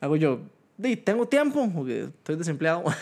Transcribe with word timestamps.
Hago 0.00 0.16
yo, 0.16 0.40
tengo 1.04 1.26
tiempo, 1.28 1.70
porque 1.74 2.04
estoy 2.04 2.36
desempleado. 2.36 2.84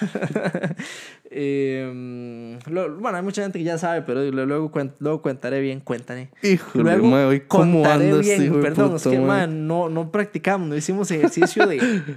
Eh, 1.30 2.58
lo- 2.70 2.96
bueno, 2.96 3.18
hay 3.18 3.22
mucha 3.22 3.42
gente 3.42 3.58
que 3.58 3.64
ya 3.64 3.76
sabe, 3.76 4.00
pero 4.00 4.22
luego, 4.30 4.72
luego 4.98 5.20
contaré 5.20 5.60
bien, 5.60 5.80
cuéntale. 5.80 6.30
Híjole, 6.42 6.82
Luego 6.82 7.30
cómo 7.48 7.82
contaré 7.82 8.06
anda 8.06 8.18
bien, 8.20 8.44
hijo 8.44 8.60
perdón, 8.62 8.96
es 8.96 9.02
que, 9.02 9.18
man, 9.18 9.66
no, 9.66 9.90
no 9.90 10.10
practicamos, 10.10 10.66
no 10.70 10.74
hicimos 10.74 11.10
ejercicio 11.10 11.66
de... 11.66 11.78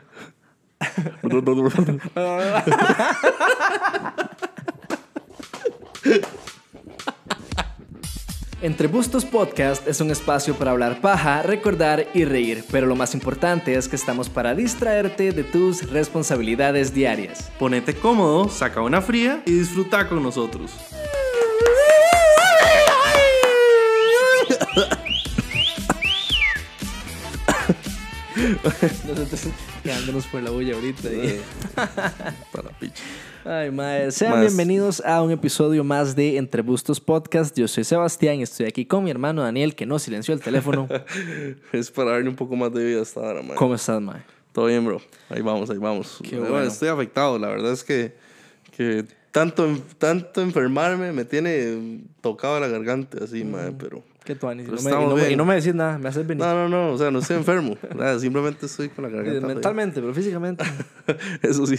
Entre 8.62 8.88
Bustos 8.88 9.26
Podcast 9.26 9.88
es 9.88 10.02
un 10.02 10.12
espacio 10.12 10.54
para 10.54 10.70
hablar 10.70 11.02
paja, 11.02 11.42
recordar 11.42 12.06
y 12.14 12.26
reír, 12.26 12.64
pero 12.72 12.86
lo 12.86 12.96
más 12.96 13.16
importante 13.16 13.74
es 13.74 13.88
que 13.88 13.96
estamos 13.96 14.30
para 14.30 14.54
distraerte 14.54 15.32
de 15.32 15.44
tus 15.44 15.90
responsabilidades 15.90 16.94
diarias. 16.94 17.52
Ponete 17.58 17.96
cómodo, 17.96 18.50
saca 18.50 18.82
una 18.82 19.02
fría 19.02 19.42
y 19.48 19.54
disfruta 19.54 20.08
con 20.08 20.22
nosotros. 20.22 20.74
Nosotros 29.08 29.48
quedándonos 29.84 30.26
por 30.28 30.42
la 30.42 30.50
bulla 30.50 30.76
ahorita. 30.76 31.10
y- 31.12 31.40
Para 32.52 32.70
picha. 32.80 33.04
Ay, 33.46 33.72
mae. 33.72 34.12
Sean 34.12 34.32
Más. 34.34 34.42
bienvenidos 34.42 35.02
a 35.06 35.22
un 35.22 35.32
episodio 35.32 35.84
más 35.84 36.16
de 36.16 36.38
Entre 36.38 36.62
Bustos 36.62 37.00
Podcast. 37.00 37.58
Yo 37.58 37.68
soy 37.68 37.84
Sebastián 37.84 38.40
y 38.40 38.44
estoy 38.44 38.66
aquí 38.68 38.86
con 38.86 39.04
mi 39.04 39.12
hermano 39.12 39.42
Daniel, 39.44 39.76
que 39.76 39.86
no 39.86 40.00
silenció 40.00 40.34
el 40.34 40.42
teléfono. 40.42 40.88
Es 41.72 41.92
para 41.92 42.12
darle 42.12 42.30
un 42.30 42.36
poco 42.36 42.56
más 42.56 42.74
de 42.74 42.84
vida 42.84 43.00
a 43.00 43.04
esta 43.04 43.20
hora, 43.20 43.42
man. 43.42 43.56
¿Cómo 43.56 43.76
estás, 43.76 44.02
mae? 44.02 44.22
Todo 44.54 44.66
bien, 44.66 44.86
bro. 44.86 45.02
Ahí 45.30 45.42
vamos, 45.42 45.70
ahí 45.70 45.78
vamos. 45.78 46.20
Qué 46.28 46.38
Bueno. 46.40 46.62
Estoy 46.62 46.90
afectado. 46.90 47.38
La 47.40 47.48
verdad 47.48 47.72
es 47.72 47.84
que, 47.84 48.14
que 48.76 49.06
tanto, 49.32 49.78
tanto 49.98 50.42
enfermarme 50.42 51.12
me 51.14 51.26
tiene 51.26 52.02
tocado 52.22 52.60
la 52.60 52.68
garganta 52.68 53.24
así, 53.24 53.44
Mm. 53.44 53.52
madre, 53.52 53.74
pero... 53.78 54.04
¿Qué 54.24 54.36
tú, 54.36 54.48
Anis? 54.48 54.68
Y 54.68 54.72
no 54.72 54.82
me- 54.84 54.92
y 54.92 54.94
no 54.94 55.16
me- 55.16 55.22
y 55.22 55.26
bien. 55.28 55.38
no 55.40 55.46
me 55.46 55.56
decís 55.56 55.74
nada, 55.74 55.98
me 55.98 56.10
haces 56.10 56.28
venir. 56.28 56.44
No, 56.46 56.54
no, 56.54 56.70
no, 56.70 56.94
o 56.94 56.98
sea, 56.98 57.10
no 57.10 57.20
estoy 57.20 57.38
enfermo. 57.38 57.76
nada, 57.96 58.20
simplemente 58.20 58.68
estoy 58.68 58.90
con 58.90 59.04
la 59.06 59.10
garganta. 59.10 59.48
Mentalmente, 59.48 60.00
pero 60.00 60.14
físicamente. 60.14 60.64
Eso 61.42 61.66
sí. 61.66 61.76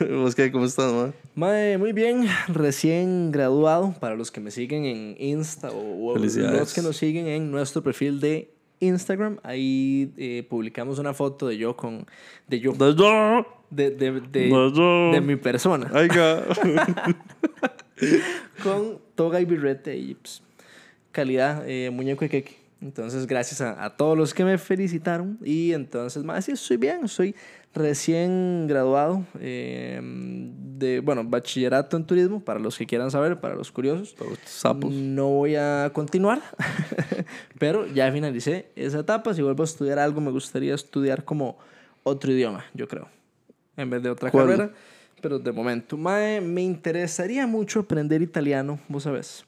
¿Cómo 0.52 0.64
estás, 0.64 0.92
man? 0.92 1.14
Mae, 1.36 1.78
muy 1.78 1.92
bien, 1.92 2.26
recién 2.48 3.30
graduado. 3.30 3.94
Para 4.00 4.16
los 4.16 4.32
que 4.32 4.40
me 4.40 4.50
siguen 4.50 4.84
en 4.84 5.16
Insta 5.18 5.70
o, 5.70 6.12
o 6.12 6.18
los 6.18 6.74
que 6.74 6.82
nos 6.82 6.96
siguen 6.96 7.28
en 7.28 7.50
nuestro 7.52 7.82
perfil 7.84 8.18
de 8.20 8.50
Instagram, 8.80 9.38
ahí 9.44 10.12
eh, 10.16 10.44
publicamos 10.50 10.98
una 10.98 11.14
foto 11.14 11.46
de 11.46 11.56
yo 11.56 11.76
con. 11.76 12.04
de 12.48 12.58
yo. 12.60 12.72
¡Da 12.72 12.90
yo! 12.90 13.46
de, 13.70 13.90
de, 13.90 14.20
de, 14.20 14.48
de 15.12 15.20
mi 15.20 15.36
persona. 15.36 15.90
Aiga. 15.94 16.44
con 18.62 18.98
toga 19.14 19.40
y 19.40 19.44
birrete 19.44 19.96
y 19.96 20.14
pues, 20.14 20.42
calidad 21.16 21.64
eh, 21.66 21.88
muñeco 21.90 22.26
de 22.26 22.28
queque. 22.28 22.56
Entonces, 22.82 23.26
gracias 23.26 23.62
a, 23.62 23.82
a 23.82 23.96
todos 23.96 24.18
los 24.18 24.34
que 24.34 24.44
me 24.44 24.58
felicitaron. 24.58 25.38
Y 25.42 25.72
entonces, 25.72 26.22
más 26.22 26.44
sí, 26.44 26.52
estoy 26.52 26.76
bien, 26.76 27.08
soy 27.08 27.34
recién 27.72 28.66
graduado 28.66 29.24
eh, 29.40 29.98
de, 30.02 31.00
bueno, 31.00 31.24
bachillerato 31.24 31.96
en 31.96 32.04
turismo, 32.04 32.44
para 32.44 32.60
los 32.60 32.76
que 32.76 32.84
quieran 32.84 33.10
saber, 33.10 33.40
para 33.40 33.54
los 33.54 33.72
curiosos. 33.72 34.14
Los 34.18 34.38
sapos. 34.44 34.92
No 34.92 35.28
voy 35.28 35.56
a 35.56 35.90
continuar, 35.94 36.42
pero 37.58 37.86
ya 37.86 38.12
finalicé 38.12 38.68
esa 38.76 39.00
etapa. 39.00 39.32
Si 39.32 39.40
vuelvo 39.40 39.62
a 39.62 39.66
estudiar 39.66 39.98
algo, 39.98 40.20
me 40.20 40.30
gustaría 40.30 40.74
estudiar 40.74 41.24
como 41.24 41.56
otro 42.02 42.30
idioma, 42.30 42.66
yo 42.74 42.86
creo, 42.86 43.08
en 43.78 43.88
vez 43.88 44.02
de 44.02 44.10
otra 44.10 44.30
¿Cuál? 44.30 44.48
carrera. 44.48 44.72
Pero 45.22 45.38
de 45.38 45.50
momento, 45.50 45.96
mae, 45.96 46.42
me 46.42 46.60
interesaría 46.60 47.46
mucho 47.46 47.80
aprender 47.80 48.20
italiano, 48.20 48.78
vos 48.86 49.04
sabes. 49.04 49.46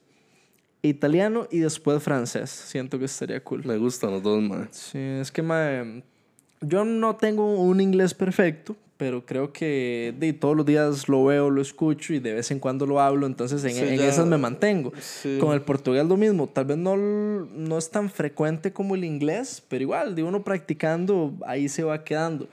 Italiano 0.83 1.47
y 1.51 1.59
después 1.59 2.03
francés. 2.03 2.51
Siento 2.51 2.99
que 2.99 3.07
estaría 3.07 3.43
cool. 3.43 3.65
Me 3.65 3.77
gustan 3.79 4.11
los 4.13 4.23
dos, 4.23 4.41
man. 4.43 4.69
Sí, 4.71 4.99
es 4.99 5.31
que 5.33 5.43
mae, 5.43 6.03
yo 6.61 6.85
no 6.85 7.17
tengo 7.17 7.55
un 7.61 7.81
inglés 7.81 8.15
perfecto, 8.15 8.77
pero 8.97 9.25
creo 9.25 9.53
que 9.53 10.15
de, 10.19 10.33
todos 10.33 10.57
los 10.57 10.67
días 10.67 11.09
lo 11.09 11.25
veo, 11.25 11.51
lo 11.51 11.61
escucho 11.63 12.13
y 12.15 12.19
de 12.19 12.35
vez 12.35 12.51
en 12.51 12.59
cuando 12.59 12.85
lo 12.87 13.01
hablo, 13.01 13.27
entonces 13.27 13.63
en, 13.65 13.71
Sí, 13.73 13.79
en 13.95 13.97
ya- 13.99 14.09
esas 14.09 14.27
me 14.27 14.39
mantengo. 14.39 14.93
Sí. 15.01 15.39
Con 15.41 15.53
el 15.53 15.63
portugués 15.63 16.05
lo 16.07 16.17
mismo, 16.17 16.49
tal 16.49 16.65
vez 16.65 16.77
no, 16.79 16.97
no 16.97 17.79
es 17.79 17.91
tan 17.91 18.11
frecuente 18.11 18.73
como 18.73 18.95
el 18.97 19.05
inglés, 19.05 19.63
pero 19.69 19.83
igual, 19.83 20.15
de 20.15 20.23
uno 20.25 20.43
practicando, 20.43 21.33
ahí 21.47 21.69
se 21.69 21.83
va 21.85 22.03
quedando. 22.05 22.49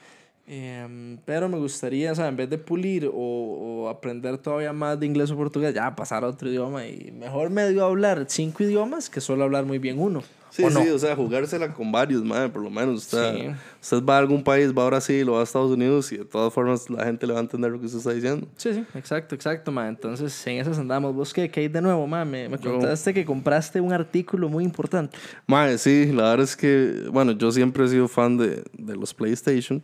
Em, 0.47 1.17
pero 1.25 1.49
me 1.49 1.57
gustaría, 1.57 2.11
o 2.11 2.15
sea, 2.15 2.27
en 2.27 2.35
vez 2.37 2.47
de 2.49 2.59
pulir 2.59 3.07
o, 3.07 3.11
o 3.13 3.89
aprender 3.89 4.37
todavía 4.37 4.73
más 4.73 4.99
de 4.99 5.07
inglés 5.07 5.31
o 5.31 5.35
portugués, 5.35 5.73
ya 5.73 5.95
pasar 5.95 6.23
a 6.23 6.27
otro 6.27 6.47
idioma 6.49 6.85
y 6.85 7.11
mejor 7.11 7.49
medio 7.49 7.83
hablar 7.83 8.25
cinco 8.27 8.63
idiomas 8.63 9.09
que 9.09 9.21
solo 9.21 9.43
hablar 9.43 9.65
muy 9.65 9.79
bien 9.79 9.99
uno. 9.99 10.21
Sí, 10.51 10.63
¿o 10.63 10.69
no? 10.69 10.81
sí, 10.83 10.89
o 10.89 10.97
sea, 10.99 11.15
jugársela 11.17 11.73
con 11.73 11.91
varios, 11.91 12.23
madre, 12.23 12.47
por 12.47 12.61
lo 12.61 12.69
menos. 12.69 13.03
Usted, 13.05 13.33
Sí. 13.33 13.47
usted 13.81 14.03
va 14.05 14.15
a 14.15 14.19
algún 14.19 14.41
país, 14.41 14.71
va 14.71 14.83
a 14.83 14.85
Brasil 14.87 15.27
o 15.27 15.33
va 15.33 15.41
a 15.41 15.43
Estados 15.43 15.69
Unidos 15.71 16.09
y 16.13 16.17
de 16.17 16.23
todas 16.25 16.53
formas 16.53 16.89
la 16.89 17.03
gente 17.03 17.27
le 17.27 17.33
va 17.33 17.39
a 17.39 17.41
entender 17.41 17.69
lo 17.71 17.77
que 17.79 17.87
usted 17.87 17.97
está 17.97 18.13
diciendo. 18.13 18.47
Sí, 18.55 18.71
sí, 18.73 18.85
exacto, 18.93 19.35
exacto, 19.35 19.71
ma. 19.73 19.89
Entonces, 19.89 20.45
en 20.47 20.59
esas 20.59 20.77
andamos. 20.79 21.13
¿Vos 21.13 21.33
qué? 21.33 21.49
¿Qué 21.49 21.61
hay 21.61 21.67
de 21.67 21.81
nuevo, 21.81 22.07
ma? 22.07 22.23
Me, 22.23 22.47
me 22.47 22.57
Yo- 22.59 22.71
contaste 22.71 23.13
que 23.13 23.25
compraste 23.25 23.81
un 23.81 23.91
artículo 23.91 24.47
muy 24.47 24.63
importante. 24.63 25.17
Madre, 25.47 25.77
sí, 25.77 26.11
la 26.13 26.29
verdad 26.29 26.43
es 26.45 26.55
que, 26.55 27.03
bueno, 27.11 27.33
yo 27.33 27.51
siempre 27.51 27.83
he 27.83 27.87
sido 27.89 28.07
fan 28.07 28.37
de, 28.37 28.63
de 28.77 28.95
los 28.95 29.13
PlayStation, 29.13 29.83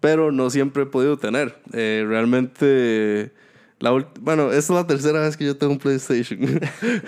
pero 0.00 0.32
no 0.32 0.50
siempre 0.50 0.82
he 0.84 0.86
podido 0.86 1.16
tener. 1.18 1.56
Eh, 1.72 2.04
realmente, 2.06 3.32
la 3.78 3.90
bueno, 4.20 4.46
esta 4.52 4.58
es 4.58 4.70
la 4.70 4.86
tercera 4.86 5.20
vez 5.20 5.36
que 5.36 5.44
yo 5.46 5.56
tengo 5.56 5.72
un 5.74 5.78
PlayStation. 5.78 6.40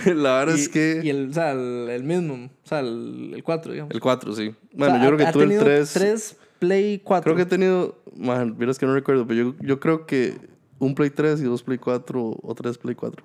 la 0.06 0.38
verdad 0.38 0.56
Y- 0.56 0.60
es 0.60 0.69
que... 0.69 1.00
Y 1.03 1.10
el, 1.10 1.30
o 1.30 1.32
sea, 1.32 1.53
el, 1.53 1.88
el 1.91 2.04
mismo, 2.04 2.34
o 2.34 2.69
sea, 2.69 2.80
el, 2.80 3.32
el 3.34 3.42
4, 3.42 3.72
digamos. 3.72 3.94
el 3.94 4.00
4, 4.00 4.34
sí. 4.34 4.48
O 4.48 4.54
Bueno, 4.76 4.94
sea, 4.94 5.03
yo 5.03 5.08
ha- 5.08 5.16
creo 5.16 5.26
que 5.26 5.32
tuve 5.32 5.42
el 5.44 5.48
tenido 5.50 5.64
3. 5.64 5.92
tres 5.92 6.36
Play 6.58 7.00
4. 7.03 7.25
Creo 7.25 7.36
que 7.36 7.42
he 7.42 7.47
tenido, 7.58 7.98
man, 8.16 8.56
vieras 8.56 8.78
que 8.78 8.86
no 8.86 8.94
recuerdo, 8.94 9.26
pero 9.26 9.53
yo, 9.53 9.54
yo 9.60 9.80
creo 9.80 10.06
que 10.06 10.36
un 10.78 10.94
Play 10.94 11.10
3 11.10 11.41
y 11.41 11.44
dos 11.44 11.62
Play 11.62 11.78
4 11.78 12.38
o 12.42 12.54
tres 12.54 12.78
Play 12.78 12.94
4. 12.94 13.24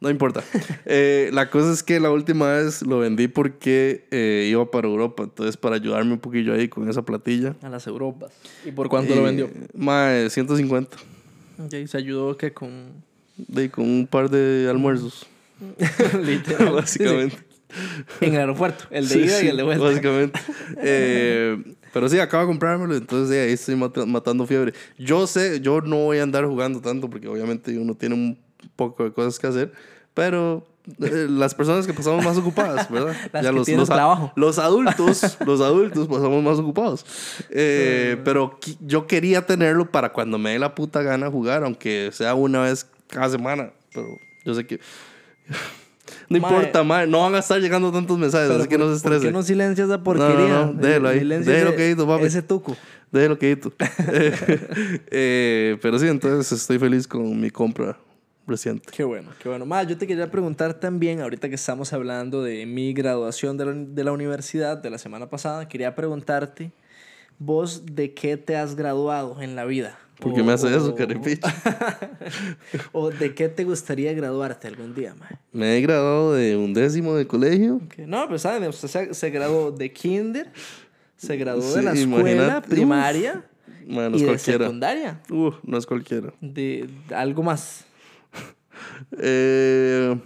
No 0.00 0.10
importa. 0.10 0.42
Eh, 0.86 1.30
la 1.32 1.50
cosa 1.50 1.72
es 1.72 1.82
que 1.82 1.98
la 2.00 2.10
última 2.10 2.52
vez 2.52 2.82
lo 2.82 2.98
vendí 3.00 3.28
porque 3.28 4.06
eh, 4.10 4.48
iba 4.50 4.70
para 4.70 4.86
Europa, 4.88 5.22
entonces 5.24 5.56
para 5.56 5.76
ayudarme 5.76 6.12
un 6.12 6.18
poquillo 6.20 6.54
ahí 6.54 6.68
con 6.68 6.88
esa 6.88 7.02
platilla. 7.02 7.54
A 7.62 7.68
las 7.68 7.86
Europas. 7.86 8.32
¿Y 8.64 8.70
por 8.72 8.88
cuánto 8.88 9.14
lo 9.14 9.22
Eh, 9.22 9.24
vendió? 9.24 9.50
Mae, 9.74 10.30
150. 10.30 10.96
Ok, 11.64 11.86
se 11.86 11.96
ayudó 11.98 12.36
que 12.36 12.52
con... 12.52 12.70
De, 13.36 13.70
con 13.70 13.84
un 13.88 14.06
par 14.06 14.28
de 14.30 14.68
almuerzos, 14.68 15.26
Literal. 16.24 16.72
básicamente. 16.74 17.36
Sí, 17.36 17.74
sí. 18.18 18.24
En 18.26 18.34
el 18.34 18.40
aeropuerto. 18.40 18.84
El 18.90 19.08
de 19.08 19.14
Sí, 19.14 19.20
ida 19.20 19.42
y 19.42 19.48
el 19.48 19.56
de 19.56 19.62
vuelta. 19.62 19.84
Básicamente. 19.84 20.40
Eh, 20.82 21.56
pero 21.92 22.08
sí, 22.08 22.18
acabo 22.18 22.44
de 22.44 22.48
comprármelo, 22.48 22.94
entonces 22.96 23.28
de 23.30 23.40
ahí 23.40 23.52
estoy 23.52 23.74
mata- 23.76 24.06
matando 24.06 24.46
fiebre. 24.46 24.72
Yo 24.98 25.26
sé, 25.26 25.60
yo 25.60 25.80
no 25.80 25.96
voy 26.04 26.18
a 26.18 26.22
andar 26.22 26.44
jugando 26.46 26.80
tanto 26.80 27.08
porque 27.10 27.26
obviamente 27.28 27.76
uno 27.78 27.94
tiene 27.94 28.14
un 28.14 28.38
poco 28.76 29.04
de 29.04 29.12
cosas 29.12 29.38
que 29.38 29.46
hacer, 29.46 29.72
pero 30.14 30.66
eh, 31.02 31.26
las 31.28 31.54
personas 31.54 31.86
que 31.86 31.92
pasamos 31.94 32.24
más 32.24 32.36
ocupadas, 32.38 32.90
¿verdad? 32.90 33.14
Las 33.32 33.46
que 33.46 33.52
los, 33.52 33.68
los, 33.68 33.88
trabajo. 33.88 34.32
los 34.34 34.58
adultos, 34.58 35.36
los 35.46 35.60
adultos 35.60 36.08
pasamos 36.08 36.42
más 36.42 36.58
ocupados. 36.58 37.04
Eh, 37.50 38.16
pero 38.24 38.58
qui- 38.60 38.76
yo 38.80 39.06
quería 39.06 39.46
tenerlo 39.46 39.90
para 39.90 40.12
cuando 40.12 40.38
me 40.38 40.50
dé 40.52 40.58
la 40.58 40.74
puta 40.74 41.02
gana 41.02 41.30
jugar, 41.30 41.62
aunque 41.64 42.10
sea 42.12 42.34
una 42.34 42.62
vez 42.62 42.86
cada 43.08 43.28
semana, 43.28 43.70
pero 43.92 44.06
yo 44.44 44.54
sé 44.54 44.66
que... 44.66 44.80
No 46.28 46.38
Mae. 46.38 46.50
importa, 46.52 46.84
mae, 46.84 47.06
no 47.08 47.20
van 47.22 47.34
a 47.34 47.38
estar 47.40 47.60
llegando 47.60 47.90
tantos 47.90 48.16
mensajes, 48.16 48.48
Pero 48.48 48.60
así 48.60 48.68
que 48.68 48.78
no 48.78 48.84
se 48.84 48.90
¿por- 48.94 49.02
¿Por 49.02 49.12
estresen. 49.14 49.28
qué 49.28 49.32
no 49.32 49.42
silencias 49.42 49.88
esa 49.88 49.96
no, 49.96 50.04
porquería? 50.04 50.48
no, 50.66 50.72
déjelo 50.74 51.08
ahí. 51.08 51.18
Silencia 51.20 51.52
Déjelo 51.52 51.74
quedito, 51.76 52.06
papi. 52.06 52.24
Ese 52.24 52.42
tuco. 52.42 52.76
Déjelo 53.10 53.36
quedito. 53.38 53.72
Eh, 55.10 55.76
pero 55.82 55.98
sí, 55.98 56.06
entonces 56.08 56.52
estoy 56.60 56.78
feliz 56.78 57.06
con 57.08 57.40
mi 57.40 57.50
compra 57.50 57.96
Qué 58.92 59.04
bueno, 59.04 59.30
qué 59.42 59.48
bueno. 59.48 59.66
Más, 59.66 59.86
yo 59.86 59.96
te 59.96 60.06
quería 60.06 60.30
preguntar 60.30 60.74
también, 60.74 61.20
ahorita 61.20 61.48
que 61.48 61.54
estamos 61.54 61.92
hablando 61.92 62.42
de 62.42 62.66
mi 62.66 62.92
graduación 62.92 63.56
de 63.56 63.64
la, 63.66 63.72
de 63.72 64.04
la 64.04 64.12
universidad 64.12 64.78
de 64.78 64.90
la 64.90 64.98
semana 64.98 65.28
pasada, 65.30 65.68
quería 65.68 65.94
preguntarte, 65.94 66.72
vos 67.38 67.84
de 67.86 68.12
qué 68.14 68.36
te 68.36 68.56
has 68.56 68.74
graduado 68.76 69.40
en 69.42 69.56
la 69.56 69.64
vida? 69.64 69.98
¿Por 70.18 70.34
qué 70.34 70.42
O- 70.42 70.44
me 70.44 70.52
hace 70.52 70.68
eso, 70.68 70.94
caripicho? 70.94 71.48
¿O 72.92 73.10
de 73.10 73.34
qué 73.34 73.48
te 73.48 73.64
gustaría 73.64 74.12
graduarte 74.12 74.68
algún 74.68 74.94
día, 74.94 75.14
mae? 75.14 75.38
Me 75.52 75.76
he 75.76 75.80
graduado 75.80 76.34
de 76.34 76.56
un 76.56 76.74
décimo 76.74 77.14
de 77.14 77.26
colegio. 77.26 77.80
No, 77.98 78.28
pues 78.28 78.42
saben, 78.42 78.68
usted 78.68 78.88
se, 78.88 79.14
se 79.14 79.30
graduó 79.30 79.70
de 79.70 79.92
kinder, 79.92 80.52
se 81.16 81.36
graduó 81.36 81.74
de 81.74 81.82
la 81.82 81.92
escuela 81.92 82.30
imagínate. 82.32 82.68
primaria 82.68 83.44
no 83.86 84.10
y 84.10 84.22
es 84.24 84.26
de 84.26 84.38
secundaria. 84.38 85.20
Uh, 85.30 85.52
no 85.62 85.78
es 85.78 85.86
cualquiera. 85.86 86.32
De, 86.40 86.88
de 87.08 87.14
algo 87.14 87.42
más. 87.42 87.84
Eh, 89.18 90.18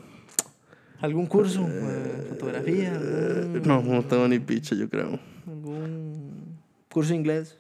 ¿Algún 1.00 1.26
curso? 1.26 1.66
eh, 1.68 2.26
¿Fotografía? 2.30 2.92
¿Algún, 2.94 3.62
no, 3.64 3.82
no 3.82 4.04
tengo 4.04 4.26
ni 4.28 4.38
picha, 4.38 4.74
yo 4.74 4.88
creo. 4.88 5.18
algún 5.46 6.56
curso 6.92 7.10
de 7.10 7.16
inglés? 7.16 7.58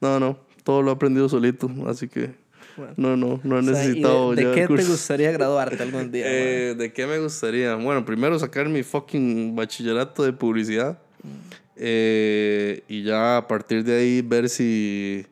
No, 0.00 0.20
no. 0.20 0.38
todo 0.64 0.82
lo 0.82 0.90
he 0.90 0.94
aprendido 0.94 1.28
solito, 1.28 1.70
así 1.86 2.08
que 2.08 2.32
Bueno. 2.76 2.94
no, 2.96 3.16
no, 3.16 3.40
no 3.42 3.56
he 3.56 3.60
O 3.60 3.62
sea, 3.62 3.72
¿y 3.72 3.76
necesitado 3.88 4.30
¿De, 4.30 4.36
de 4.36 4.42
llevar 4.42 4.54
qué 4.54 4.60
te 4.62 4.66
cursos. 4.68 4.88
gustaría 4.90 5.32
graduarte 5.32 5.82
algún 5.82 6.10
día? 6.12 6.24
Eh, 6.28 6.74
¿De 6.76 6.92
qué 6.92 7.06
me 7.06 7.18
gustaría? 7.18 7.74
Bueno, 7.76 8.04
primero 8.04 8.38
sacar 8.38 8.68
mi 8.68 8.82
fucking 8.82 9.54
bachillerato 9.56 10.22
de 10.24 10.32
publicidad. 10.32 10.98
Eh, 11.76 12.82
y 12.88 13.02
ya 13.02 13.38
a 13.38 13.48
partir 13.48 13.82
de 13.82 13.96
ahí 13.98 14.22
ver 14.22 14.48
si, 14.48 15.26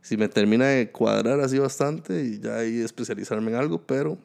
si 0.00 0.16
me 0.16 0.28
termina 0.28 0.66
de 0.66 0.90
cuadrar 0.90 1.40
así 1.40 1.58
bastante 1.58 2.24
y 2.24 2.40
ya 2.40 2.56
ahí 2.58 2.80
especializarme 2.80 3.50
en 3.50 3.56
algo, 3.58 3.82
pero 3.82 4.16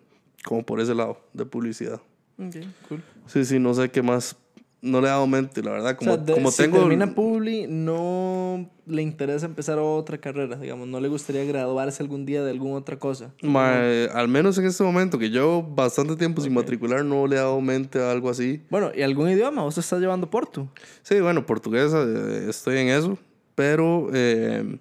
como 0.46 0.64
por 0.66 0.80
ese 0.80 0.96
lado 0.96 1.20
de 1.34 1.46
publicidad. 1.46 2.02
Ok, 2.38 2.56
cool. 2.88 3.04
Sí, 3.28 3.44
sí, 3.46 3.60
no 3.60 3.74
sé 3.74 3.90
qué 3.90 4.02
más. 4.02 4.36
No 4.82 5.02
le 5.02 5.08
he 5.08 5.10
dado 5.10 5.28
mente, 5.28 5.62
la 5.62 5.72
verdad. 5.72 5.98
Como, 5.98 6.14
o 6.14 6.16
sea, 6.16 6.24
de- 6.24 6.34
como 6.36 6.52
si 6.52 6.64
tengo. 6.64 6.78
termina 6.80 7.14
Publi, 7.14 7.68
no 7.68 8.70
le 8.86 9.02
interesa 9.02 9.46
empezar 9.46 9.78
otra 9.78 10.18
carrera, 10.20 10.56
digamos. 10.56 10.88
No 10.88 11.02
le 11.02 11.10
gustaría 11.10 11.44
graduarse 11.44 12.02
algún 12.02 12.26
día 12.26 12.42
de 12.46 12.52
alguna 12.52 12.76
otra 12.78 12.98
cosa. 12.98 13.34
Mae, 13.42 14.08
al 14.14 14.30
menos 14.30 14.58
en 14.58 14.66
este 14.68 14.82
momento, 14.86 15.20
que 15.20 15.30
llevo 15.30 15.62
bastante 15.62 16.16
tiempo 16.16 16.42
sin 16.42 16.54
matricular, 16.54 17.04
no 17.04 17.28
le 17.28 17.36
he 17.36 17.40
dado 17.40 17.60
mente 17.60 18.00
a 18.00 18.10
algo 18.10 18.30
así. 18.30 18.62
Bueno, 18.70 18.92
¿y 18.96 19.02
algún 19.02 19.30
idioma? 19.30 19.64
¿Vos 19.64 19.78
estás 19.78 20.00
llevando 20.00 20.30
Porto? 20.30 20.70
Sí, 21.04 21.20
bueno, 21.20 21.46
portugués, 21.46 21.92
eh, 21.94 22.46
estoy 22.50 22.78
en 22.78 22.88
eso, 22.88 23.18
pero 23.56 24.08
eh, 24.14 24.80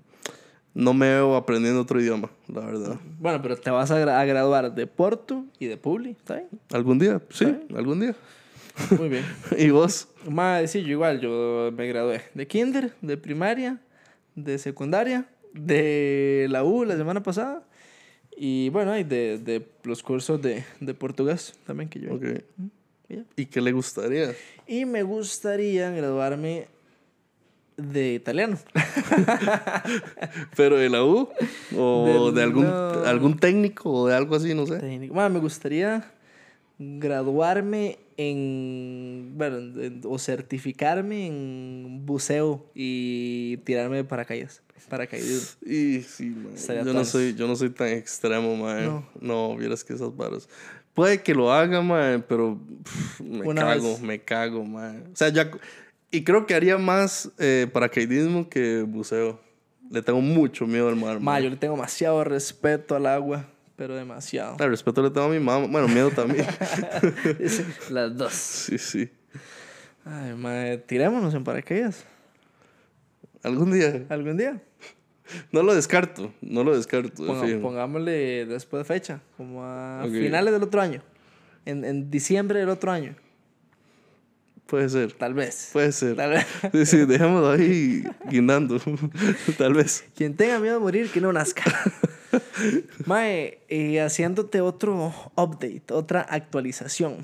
no 0.78 0.94
me 0.94 1.06
veo 1.08 1.34
aprendiendo 1.34 1.80
otro 1.80 2.00
idioma, 2.00 2.30
la 2.46 2.60
verdad. 2.60 2.96
Bueno, 3.18 3.42
pero 3.42 3.56
te 3.56 3.68
vas 3.70 3.90
a, 3.90 4.00
gra- 4.00 4.20
a 4.20 4.24
graduar 4.24 4.74
de 4.74 4.86
Porto 4.86 5.44
y 5.58 5.66
de 5.66 5.76
Publi, 5.76 6.10
¿está 6.12 6.36
bien? 6.36 6.48
¿Algún 6.72 6.98
día? 7.00 7.20
Sí, 7.30 7.46
algún 7.76 7.98
día. 8.00 8.14
Muy 8.96 9.08
bien. 9.08 9.24
¿Y 9.58 9.70
vos? 9.70 10.06
Más, 10.30 10.70
sí, 10.70 10.82
yo 10.82 10.90
igual, 10.90 11.20
yo 11.20 11.70
me 11.76 11.86
gradué 11.88 12.22
de 12.34 12.46
kinder, 12.46 12.92
de 13.02 13.16
primaria, 13.16 13.80
de 14.36 14.56
secundaria, 14.58 15.26
de 15.52 16.46
la 16.48 16.62
U 16.62 16.84
la 16.84 16.96
semana 16.96 17.22
pasada 17.24 17.64
y 18.36 18.68
bueno, 18.68 18.96
y 18.96 19.02
de, 19.02 19.38
de 19.38 19.66
los 19.82 20.02
cursos 20.04 20.40
de, 20.40 20.64
de 20.78 20.94
portugués 20.94 21.54
también 21.66 21.88
que 21.90 21.98
yo. 21.98 22.14
Ok. 22.14 22.24
ya. 23.08 23.24
¿Y 23.34 23.46
qué 23.46 23.60
le 23.60 23.72
gustaría? 23.72 24.32
Y 24.68 24.84
me 24.84 25.02
gustaría 25.02 25.90
graduarme 25.90 26.68
de 27.78 28.14
italiano. 28.14 28.58
¿Pero 30.56 30.76
de 30.76 30.88
la 30.90 31.04
U? 31.04 31.28
¿O 31.76 32.06
Del- 32.26 32.34
de 32.34 32.42
algún, 32.42 32.64
no. 32.66 33.04
algún 33.04 33.38
técnico 33.38 33.90
o 33.92 34.08
de 34.08 34.14
algo 34.14 34.34
así? 34.36 34.54
No 34.54 34.66
sé. 34.66 34.76
Técnico. 34.78 35.14
Ma, 35.14 35.28
me 35.28 35.38
gustaría 35.38 36.10
graduarme 36.78 37.98
en, 38.16 39.32
bueno, 39.36 39.58
en- 39.58 40.00
o 40.04 40.18
certificarme 40.18 41.26
en 41.26 42.02
buceo 42.04 42.66
y 42.74 43.58
tirarme 43.58 43.96
de 43.96 44.04
paracaídas. 44.04 44.62
Paracaidismo. 44.88 45.58
Y 45.66 46.00
sí, 46.00 46.26
man. 46.30 46.54
Yo 46.84 46.94
no, 46.94 47.04
soy, 47.04 47.34
yo 47.34 47.46
no 47.46 47.56
soy 47.56 47.68
tan 47.70 47.88
extremo, 47.88 48.56
man. 48.56 48.86
No. 48.86 49.06
No, 49.20 49.56
vieras 49.56 49.84
que 49.84 49.92
esas 49.92 50.16
varas. 50.16 50.48
Puede 50.94 51.20
que 51.22 51.34
lo 51.34 51.52
haga, 51.52 51.82
man, 51.82 52.24
pero 52.26 52.58
pff, 52.82 53.20
me 53.20 53.46
Una 53.46 53.62
cago, 53.62 53.90
vez. 53.92 54.00
me 54.00 54.18
cago, 54.20 54.64
man. 54.64 55.04
O 55.12 55.16
sea, 55.16 55.28
ya. 55.28 55.50
Y 56.10 56.24
creo 56.24 56.46
que 56.46 56.54
haría 56.54 56.78
más 56.78 57.30
eh, 57.38 57.66
paracaidismo 57.72 58.48
que 58.48 58.82
buceo. 58.82 59.40
Le 59.90 60.02
tengo 60.02 60.20
mucho 60.20 60.66
miedo 60.66 60.88
al 60.88 60.96
mar, 60.96 61.18
Ma, 61.20 61.40
yo 61.40 61.48
le 61.48 61.56
tengo 61.56 61.74
demasiado 61.74 62.22
respeto 62.24 62.94
al 62.94 63.06
agua, 63.06 63.46
pero 63.76 63.94
demasiado. 63.96 64.56
Al 64.62 64.70
respeto 64.70 65.02
le 65.02 65.10
tengo 65.10 65.26
a 65.26 65.30
mi 65.30 65.38
mamá. 65.38 65.66
Bueno, 65.66 65.88
miedo 65.88 66.10
también. 66.10 66.46
Las 67.90 68.16
dos. 68.16 68.32
sí, 68.34 68.76
sí. 68.78 69.10
Ay, 70.04 70.34
ma, 70.34 70.76
tirémonos 70.86 71.34
en 71.34 71.44
paracaídas. 71.44 72.04
Algún 73.42 73.72
día. 73.72 74.04
¿Algún 74.08 74.36
día? 74.36 74.60
No 75.52 75.62
lo 75.62 75.74
descarto. 75.74 76.32
No 76.40 76.64
lo 76.64 76.74
descarto. 76.76 77.22
de 77.24 77.28
Ponga- 77.30 77.60
pongámosle 77.62 78.46
después 78.46 78.80
de 78.80 78.84
fecha, 78.84 79.20
como 79.36 79.62
a 79.64 80.02
Ok. 80.04 80.10
finales 80.12 80.52
del 80.52 80.62
otro 80.62 80.80
año. 80.80 81.02
En, 81.66 81.84
en 81.84 82.10
diciembre 82.10 82.60
del 82.60 82.70
otro 82.70 82.90
año, 82.90 83.14
Puede 84.68 84.90
ser. 84.90 85.12
tal 85.14 85.32
vez. 85.32 85.70
Puede 85.72 85.92
ser. 85.92 86.14
Tal 86.14 86.30
vez. 86.30 86.46
Sí, 86.72 86.84
sí, 86.84 87.06
dejémoslo 87.06 87.52
ahí 87.52 88.04
guindando. 88.28 88.78
Tal 89.58 89.72
vez. 89.72 90.04
Quien 90.14 90.36
tenga 90.36 90.58
miedo 90.58 90.74
de 90.74 90.80
morir, 90.80 91.10
que 91.10 91.22
no 91.22 91.32
nazca. 91.32 91.64
Mae, 93.06 93.60
eh, 93.68 94.00
haciéndote 94.02 94.60
otro 94.60 95.12
update, 95.36 95.84
otra 95.90 96.20
actualización. 96.20 97.16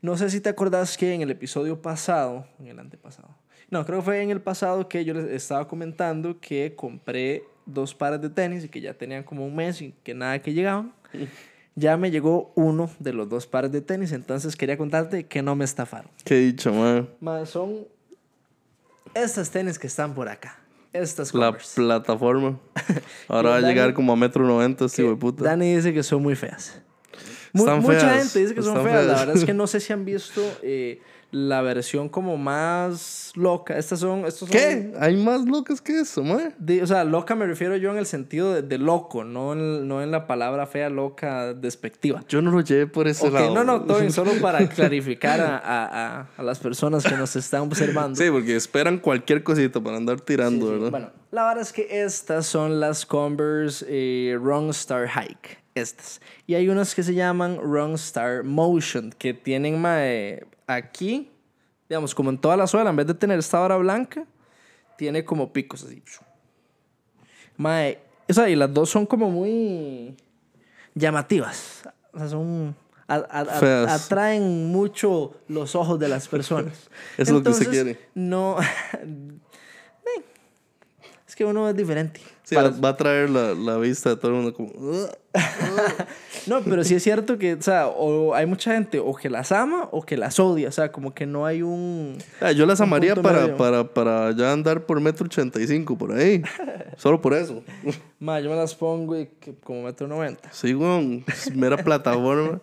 No 0.00 0.16
sé 0.16 0.30
si 0.30 0.40
te 0.40 0.48
acordás 0.48 0.96
que 0.96 1.12
en 1.12 1.22
el 1.22 1.30
episodio 1.32 1.82
pasado, 1.82 2.46
en 2.60 2.68
el 2.68 2.78
antepasado, 2.78 3.36
no, 3.70 3.84
creo 3.84 3.98
que 3.98 4.04
fue 4.04 4.22
en 4.22 4.30
el 4.30 4.40
pasado 4.40 4.86
que 4.86 5.04
yo 5.04 5.14
les 5.14 5.24
estaba 5.30 5.66
comentando 5.66 6.38
que 6.38 6.74
compré 6.76 7.42
dos 7.66 7.94
pares 7.94 8.20
de 8.20 8.28
tenis 8.28 8.64
y 8.64 8.68
que 8.68 8.80
ya 8.80 8.94
tenían 8.94 9.24
como 9.24 9.44
un 9.46 9.56
mes 9.56 9.80
y 9.80 9.94
que 10.04 10.14
nada 10.14 10.38
que 10.40 10.52
llegaban. 10.52 10.92
Ya 11.74 11.96
me 11.96 12.10
llegó 12.10 12.52
uno 12.54 12.90
de 12.98 13.12
los 13.14 13.28
dos 13.28 13.46
pares 13.46 13.72
de 13.72 13.80
tenis, 13.80 14.12
entonces 14.12 14.56
quería 14.56 14.76
contarte 14.76 15.24
que 15.26 15.40
no 15.42 15.56
me 15.56 15.64
estafaron. 15.64 16.10
Qué 16.24 16.34
dicho, 16.36 16.72
man. 16.72 17.08
Son 17.46 17.86
estas 19.14 19.50
tenis 19.50 19.78
que 19.78 19.86
están 19.86 20.14
por 20.14 20.28
acá. 20.28 20.58
Estas 20.92 21.32
La 21.34 21.46
Converse. 21.46 21.74
plataforma. 21.80 22.58
Ahora 23.28 23.50
va 23.50 23.56
a 23.56 23.60
Dani- 23.60 23.68
llegar 23.68 23.94
como 23.94 24.12
a 24.12 24.16
metro 24.16 24.46
noventa, 24.46 24.84
este 24.84 25.02
hijo 25.02 25.12
de 25.12 25.16
puta. 25.16 25.44
Dani 25.44 25.74
dice 25.76 25.94
que 25.94 26.02
son 26.02 26.22
muy 26.22 26.36
feas. 26.36 26.80
Mu- 27.54 27.64
Están 27.64 27.80
mucha 27.80 28.00
feas, 28.00 28.22
gente 28.24 28.38
dice 28.40 28.54
que 28.54 28.62
son 28.62 28.82
feas. 28.82 29.06
La 29.06 29.14
verdad 29.20 29.36
es 29.36 29.44
que 29.44 29.54
no 29.54 29.66
sé 29.66 29.80
si 29.80 29.92
han 29.92 30.04
visto 30.04 30.42
eh, 30.62 31.00
la 31.32 31.62
versión 31.62 32.08
como 32.08 32.36
más 32.36 33.32
loca. 33.34 33.76
Estas 33.78 34.00
son. 34.00 34.20
Estos 34.26 34.48
son 34.48 34.50
¿Qué? 34.50 34.92
Hay 35.00 35.16
más 35.16 35.44
locas 35.46 35.80
que 35.80 35.98
eso, 36.00 36.22
man. 36.22 36.54
de- 36.58 36.82
o 36.82 36.86
sea, 36.86 37.04
loca 37.04 37.34
me 37.34 37.46
refiero 37.46 37.74
yo 37.76 37.90
en 37.90 37.96
el 37.98 38.06
sentido 38.06 38.52
de, 38.52 38.62
de 38.62 38.78
loco, 38.78 39.24
no 39.24 39.54
en, 39.54 39.88
no 39.88 40.02
en 40.02 40.10
la 40.10 40.26
palabra 40.26 40.66
fea, 40.66 40.90
loca, 40.90 41.54
despectiva. 41.54 42.22
Yo 42.28 42.42
no 42.42 42.50
lo 42.50 42.60
llevé 42.60 42.86
por 42.86 43.08
ese 43.08 43.30
lado. 43.30 43.54
no, 43.54 43.64
no, 43.64 43.82
todo 43.82 43.98
bien, 44.00 44.12
solo 44.12 44.32
para 44.40 44.68
clarificar 44.68 45.40
a, 45.40 45.56
a, 45.58 46.18
a, 46.20 46.28
a 46.36 46.42
las 46.42 46.58
personas 46.58 47.02
que 47.04 47.16
nos 47.16 47.34
están 47.34 47.62
observando. 47.62 48.14
Sí, 48.20 48.30
porque 48.30 48.54
esperan 48.54 48.98
cualquier 48.98 49.42
cosita 49.42 49.80
para 49.80 49.96
andar 49.96 50.20
tirando, 50.20 50.66
Sí, 50.66 50.72
sí. 50.72 50.74
¿verdad? 50.74 50.90
Bueno, 50.90 51.10
la 51.30 51.46
verdad 51.46 51.62
es 51.62 51.72
que 51.72 52.04
estas 52.04 52.46
son 52.46 52.78
las 52.78 53.06
Converse 53.06 53.86
eh, 53.88 54.36
Wrong 54.38 54.68
Star 54.70 55.08
Hike. 55.08 55.58
Estas. 55.74 56.20
Y 56.46 56.54
hay 56.54 56.68
unas 56.68 56.94
que 56.94 57.02
se 57.02 57.14
llaman 57.14 57.56
Wrong 57.58 57.94
Star 57.94 58.42
Motion, 58.44 59.14
que 59.18 59.32
tienen 59.32 59.80
mae, 59.80 60.44
aquí, 60.74 61.30
digamos, 61.88 62.14
como 62.14 62.30
en 62.30 62.38
toda 62.38 62.56
la 62.56 62.66
suela, 62.66 62.90
en 62.90 62.96
vez 62.96 63.06
de 63.06 63.14
tener 63.14 63.38
esta 63.38 63.58
vara 63.60 63.76
blanca, 63.76 64.24
tiene 64.96 65.24
como 65.24 65.52
picos 65.52 65.84
así. 65.84 66.02
Mae, 67.56 67.98
o 68.28 68.32
sea, 68.32 68.48
y 68.48 68.56
las 68.56 68.72
dos 68.72 68.90
son 68.90 69.06
como 69.06 69.30
muy 69.30 70.16
llamativas. 70.94 71.82
O 72.12 72.18
sea, 72.18 72.28
son. 72.28 72.74
a- 73.08 73.14
a- 73.16 73.94
atraen 73.94 74.70
mucho 74.72 75.34
los 75.48 75.74
ojos 75.74 75.98
de 75.98 76.08
las 76.08 76.28
personas. 76.28 76.88
Eso 77.18 77.22
es 77.22 77.30
lo 77.30 77.42
que 77.42 77.52
se 77.52 77.66
quiere. 77.68 77.98
No. 78.14 78.56
Eh, 80.04 80.24
es 81.28 81.36
que 81.36 81.44
uno 81.44 81.68
es 81.68 81.76
diferente. 81.76 82.20
Sí, 82.44 82.54
Para- 82.54 82.70
va, 82.70 82.90
a 82.90 82.96
traer 82.96 83.30
la, 83.30 83.54
la 83.54 83.76
vista 83.78 84.10
de 84.10 84.16
todo 84.16 84.32
el 84.32 84.36
mundo 84.38 84.54
como... 84.54 84.70
No, 86.46 86.60
pero 86.62 86.82
sí 86.82 86.94
es 86.94 87.02
cierto 87.02 87.38
que, 87.38 87.54
o 87.54 87.62
sea, 87.62 87.86
o 87.86 88.34
hay 88.34 88.46
mucha 88.46 88.72
gente 88.74 88.98
o 88.98 89.14
que 89.14 89.30
las 89.30 89.52
ama 89.52 89.88
o 89.92 90.02
que 90.02 90.16
las 90.16 90.40
odia. 90.40 90.68
O 90.68 90.72
sea, 90.72 90.90
como 90.90 91.14
que 91.14 91.24
no 91.26 91.46
hay 91.46 91.62
un. 91.62 92.18
Ah, 92.40 92.52
yo 92.52 92.66
las 92.66 92.80
amaría 92.80 93.14
para, 93.14 93.56
para, 93.56 93.84
para 93.84 94.32
ya 94.32 94.52
andar 94.52 94.84
por 94.84 95.00
metro 95.00 95.26
ochenta 95.26 95.60
y 95.60 95.66
cinco, 95.66 95.96
por 95.96 96.12
ahí. 96.12 96.42
Solo 96.96 97.20
por 97.20 97.34
eso. 97.34 97.62
Ma, 98.18 98.40
yo 98.40 98.50
me 98.50 98.56
las 98.56 98.74
pongo 98.74 99.16
y 99.18 99.26
que 99.26 99.54
como 99.54 99.84
metro 99.84 100.08
noventa. 100.08 100.48
Sí, 100.52 100.74
weón. 100.74 101.24
Mera 101.54 101.76
plataforma. 101.76 102.60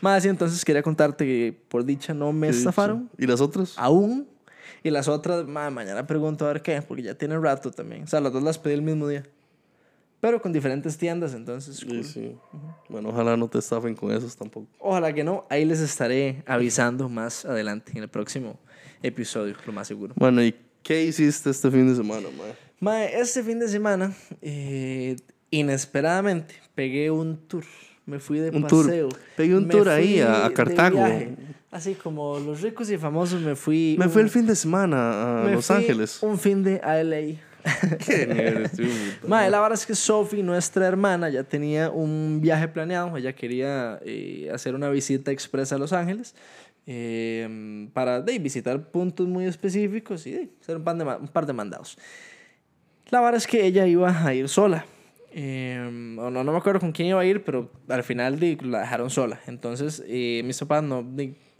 Más 0.00 0.22
sí, 0.22 0.28
entonces 0.28 0.64
quería 0.64 0.82
contarte 0.82 1.24
que 1.24 1.58
por 1.68 1.84
dicha 1.84 2.12
no 2.12 2.32
me 2.32 2.48
estafaron. 2.48 3.10
¿Y 3.18 3.26
las 3.26 3.40
otras? 3.40 3.74
Aún. 3.76 4.28
Y 4.82 4.90
las 4.90 5.08
otras, 5.08 5.46
ma, 5.46 5.70
mañana 5.70 6.06
pregunto 6.06 6.44
a 6.44 6.52
ver 6.52 6.62
qué, 6.62 6.82
porque 6.82 7.02
ya 7.02 7.14
tienen 7.14 7.42
rato 7.42 7.70
también. 7.70 8.02
O 8.04 8.06
sea, 8.06 8.20
las 8.20 8.32
dos 8.32 8.42
las 8.42 8.58
pedí 8.58 8.74
el 8.74 8.82
mismo 8.82 9.06
día. 9.08 9.22
Pero 10.20 10.40
con 10.40 10.52
diferentes 10.52 10.96
tiendas, 10.98 11.34
entonces. 11.34 11.76
Sí, 11.76 11.86
cool. 11.86 12.04
sí. 12.04 12.36
Bueno, 12.88 13.08
ojalá 13.08 13.36
no 13.36 13.48
te 13.48 13.58
estafen 13.58 13.94
con 13.94 14.12
esos 14.12 14.36
tampoco. 14.36 14.66
Ojalá 14.78 15.12
que 15.12 15.24
no. 15.24 15.46
Ahí 15.50 15.64
les 15.64 15.80
estaré 15.80 16.42
avisando 16.46 17.08
más 17.08 17.44
adelante 17.44 17.92
en 17.96 18.02
el 18.04 18.08
próximo 18.08 18.58
episodio, 19.02 19.54
lo 19.66 19.72
más 19.72 19.88
seguro. 19.88 20.14
Bueno, 20.16 20.42
¿y 20.44 20.54
qué 20.82 21.02
hiciste 21.04 21.50
este 21.50 21.70
fin 21.70 21.88
de 21.88 21.96
semana, 21.96 22.28
mae? 22.38 22.54
Mae, 22.78 23.20
este 23.20 23.42
fin 23.42 23.58
de 23.58 23.66
semana, 23.68 24.12
eh, 24.40 25.16
inesperadamente, 25.50 26.54
pegué 26.74 27.10
un 27.10 27.36
tour. 27.48 27.64
Me 28.06 28.18
fui 28.18 28.38
de 28.40 28.50
Un 28.50 28.66
tour. 28.66 28.86
paseo. 28.86 29.08
Pegué 29.36 29.56
un 29.56 29.66
Me 29.66 29.72
tour 29.72 29.88
ahí 29.88 30.20
a- 30.20 30.46
a 30.46 30.50
Cartago. 30.52 30.98
Así 31.72 31.94
como 31.94 32.38
los 32.38 32.60
ricos 32.60 32.90
y 32.90 32.98
famosos 32.98 33.40
me 33.40 33.56
fui. 33.56 33.96
Me 33.98 34.04
un- 34.04 34.10
fui 34.12 34.20
el 34.20 34.28
fin 34.28 34.46
de 34.46 34.54
semana 34.54 35.40
a 35.40 35.50
Los 35.50 35.66
fui 35.66 35.76
Ángeles. 35.76 36.22
Un 36.22 36.38
fin 36.38 36.62
de 36.62 36.78
a 36.84 37.02
LA. 37.02 37.38
¿Qué 38.04 38.22
eres 38.24 38.72
tú? 38.76 38.82
Mae, 39.26 39.48
la 39.48 39.58
verdad 39.58 39.78
es 39.78 39.86
que 39.86 39.94
Sophie, 39.94 40.42
nuestra 40.42 40.86
hermana, 40.86 41.30
ya 41.30 41.44
tenía 41.44 41.90
un 41.90 42.40
viaje 42.42 42.68
planeado. 42.68 43.16
Ella 43.16 43.34
quería 43.34 43.98
eh, 44.04 44.50
hacer 44.52 44.74
una 44.74 44.90
visita 44.90 45.30
expresa 45.30 45.76
a 45.76 45.78
Los 45.78 45.94
Ángeles 45.94 46.34
eh, 46.86 47.88
para 47.94 48.20
de, 48.20 48.38
visitar 48.38 48.90
puntos 48.90 49.26
muy 49.26 49.46
específicos 49.46 50.26
y 50.26 50.32
de, 50.32 50.50
hacer 50.60 50.76
un, 50.76 50.84
pan 50.84 50.98
de 50.98 51.04
un 51.04 51.28
par 51.28 51.46
de 51.46 51.54
mandados. 51.54 51.96
La 53.08 53.20
verdad 53.22 53.36
es 53.36 53.46
que 53.46 53.64
ella 53.64 53.86
iba 53.86 54.26
a 54.26 54.34
ir 54.34 54.46
sola. 54.50 54.84
Eh, 55.34 55.88
no, 55.90 56.30
no 56.30 56.44
me 56.44 56.58
acuerdo 56.58 56.80
con 56.80 56.92
quién 56.92 57.08
iba 57.08 57.20
a 57.20 57.24
ir, 57.24 57.42
pero 57.42 57.70
al 57.88 58.02
final 58.02 58.38
di, 58.38 58.56
la 58.56 58.80
dejaron 58.80 59.08
sola. 59.08 59.40
Entonces, 59.46 60.04
eh, 60.06 60.42
mis 60.44 60.58
papás 60.58 60.82
no 60.82 61.02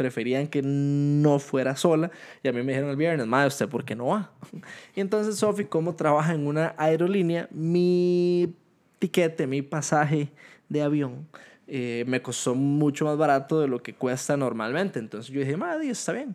preferían 0.03 0.49
que 0.49 0.63
no 0.63 1.39
fuera 1.39 1.77
sola. 1.77 2.11
Y 2.43 2.49
a 2.49 2.53
mí 2.53 2.61
me 2.63 2.73
dijeron 2.73 2.91
el 2.91 2.97
viernes, 2.97 3.25
madre, 3.27 3.47
¿usted 3.47 3.69
por 3.69 3.85
qué 3.85 3.95
no 3.95 4.07
va? 4.07 4.33
Y 4.97 5.01
entonces, 5.01 5.37
Sofi, 5.37 5.65
como 5.65 5.95
trabaja 5.95 6.35
en 6.35 6.47
una 6.47 6.75
aerolínea, 6.77 7.49
mi 7.53 8.53
tiquete, 8.99 9.47
mi 9.47 9.63
pasaje 9.63 10.31
de 10.69 10.83
avión, 10.83 11.29
eh, 11.69 12.05
me 12.09 12.21
costó 12.21 12.57
mucho 12.57 13.05
más 13.05 13.17
barato 13.17 13.61
de 13.61 13.69
lo 13.69 13.81
que 13.81 13.95
cuesta 13.95 14.37
normalmente. 14.37 14.99
Entonces 14.99 15.33
yo 15.33 15.41
dije, 15.41 15.57
madre, 15.57 15.89
está 15.89 16.13
bien. 16.13 16.35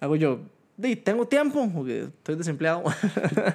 Hago 0.00 0.16
yo, 0.16 0.40
di, 0.76 0.96
tengo 0.96 1.26
tiempo, 1.26 1.70
porque 1.72 2.04
estoy 2.04 2.36
desempleado. 2.36 2.82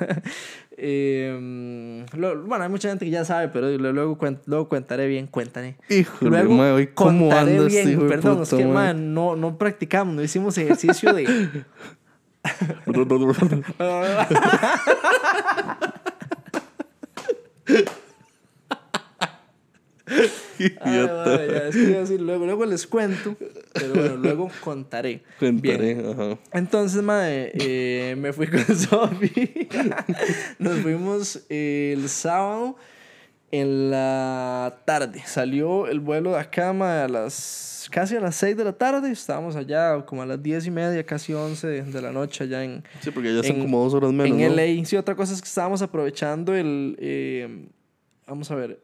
eh, 0.78 2.06
lo, 2.14 2.44
bueno, 2.44 2.64
hay 2.64 2.70
mucha 2.70 2.90
gente 2.90 3.06
que 3.06 3.12
ya 3.12 3.26
sabe, 3.26 3.50
pero 3.50 3.70
luego, 3.78 3.94
luego, 3.94 4.18
luego 4.46 4.70
contaré 4.70 5.08
bien, 5.08 5.28
cuéntale. 5.28 5.78
Híjole, 5.90 6.44
Luego 6.44 6.92
cómo 6.94 7.32
andas, 7.32 7.68
bien, 7.68 7.90
hijo 7.90 8.04
de 8.04 8.10
perdón, 8.10 8.40
puta, 8.40 8.56
es 8.56 8.62
que 8.62 8.66
man, 8.66 9.14
no, 9.14 9.36
no 9.36 9.58
practicamos, 9.58 10.16
no 10.16 10.24
hicimos 10.24 10.58
ejercicio 10.58 11.14
de... 11.14 11.26
Ay, 20.82 21.08
madre, 21.08 21.48
ya, 21.52 21.68
es 21.68 21.76
que 21.76 21.84
iba 21.84 21.98
a 21.98 22.02
decir, 22.02 22.22
luego, 22.22 22.46
luego 22.46 22.66
les 22.66 22.88
cuento, 22.88 23.36
pero 23.80 23.94
bueno, 23.96 24.16
luego 24.18 24.50
contaré. 24.62 25.24
Contaré, 25.40 25.94
Bien. 25.96 26.06
ajá. 26.12 26.38
Entonces, 26.54 27.02
mae, 27.02 27.52
eh, 27.56 28.16
me 28.18 28.34
fui 28.34 28.48
con 28.48 28.64
Sofi. 28.76 29.68
Nos 30.60 30.80
fuimos 30.80 31.46
el 31.50 32.08
sábado 32.10 32.76
en 33.52 33.90
la 33.92 34.82
tarde. 34.86 35.22
Salió 35.26 35.88
el 35.88 36.00
vuelo 36.00 36.32
de 36.34 36.40
acá, 36.40 36.72
mae, 36.74 37.04
a 37.04 37.08
las 37.08 37.88
casi 37.92 38.16
a 38.16 38.20
las 38.20 38.36
6 38.36 38.56
de 38.56 38.64
la 38.64 38.74
tarde. 38.74 39.10
Estábamos 39.12 39.56
allá 39.56 40.06
como 40.06 40.22
a 40.22 40.26
las 40.28 40.42
10 40.44 40.68
y 40.68 40.72
media, 40.72 41.04
casi 41.06 41.34
11 41.34 41.68
de, 41.84 42.02
la 42.02 42.12
noche 42.12 42.44
allá 42.44 42.64
en, 42.64 42.84
Sí, 43.02 43.10
porque 43.10 43.34
ya 43.36 43.42
son 43.42 43.56
en- 43.56 43.62
como 43.64 43.84
dos 43.84 43.94
horas 43.96 44.12
menos, 44.14 44.40
en 44.40 44.48
¿no? 44.50 44.56
LA. 44.56 44.86
Sí, 44.86 44.96
otra 44.98 45.16
cosa 45.16 45.34
es 45.34 45.42
que 45.42 45.48
estábamos 45.48 45.82
aprovechando 45.82 46.54
el. 46.56 46.96
eh, 47.00 47.68
vamos 48.28 48.52
a 48.52 48.56
ver. 48.56 48.80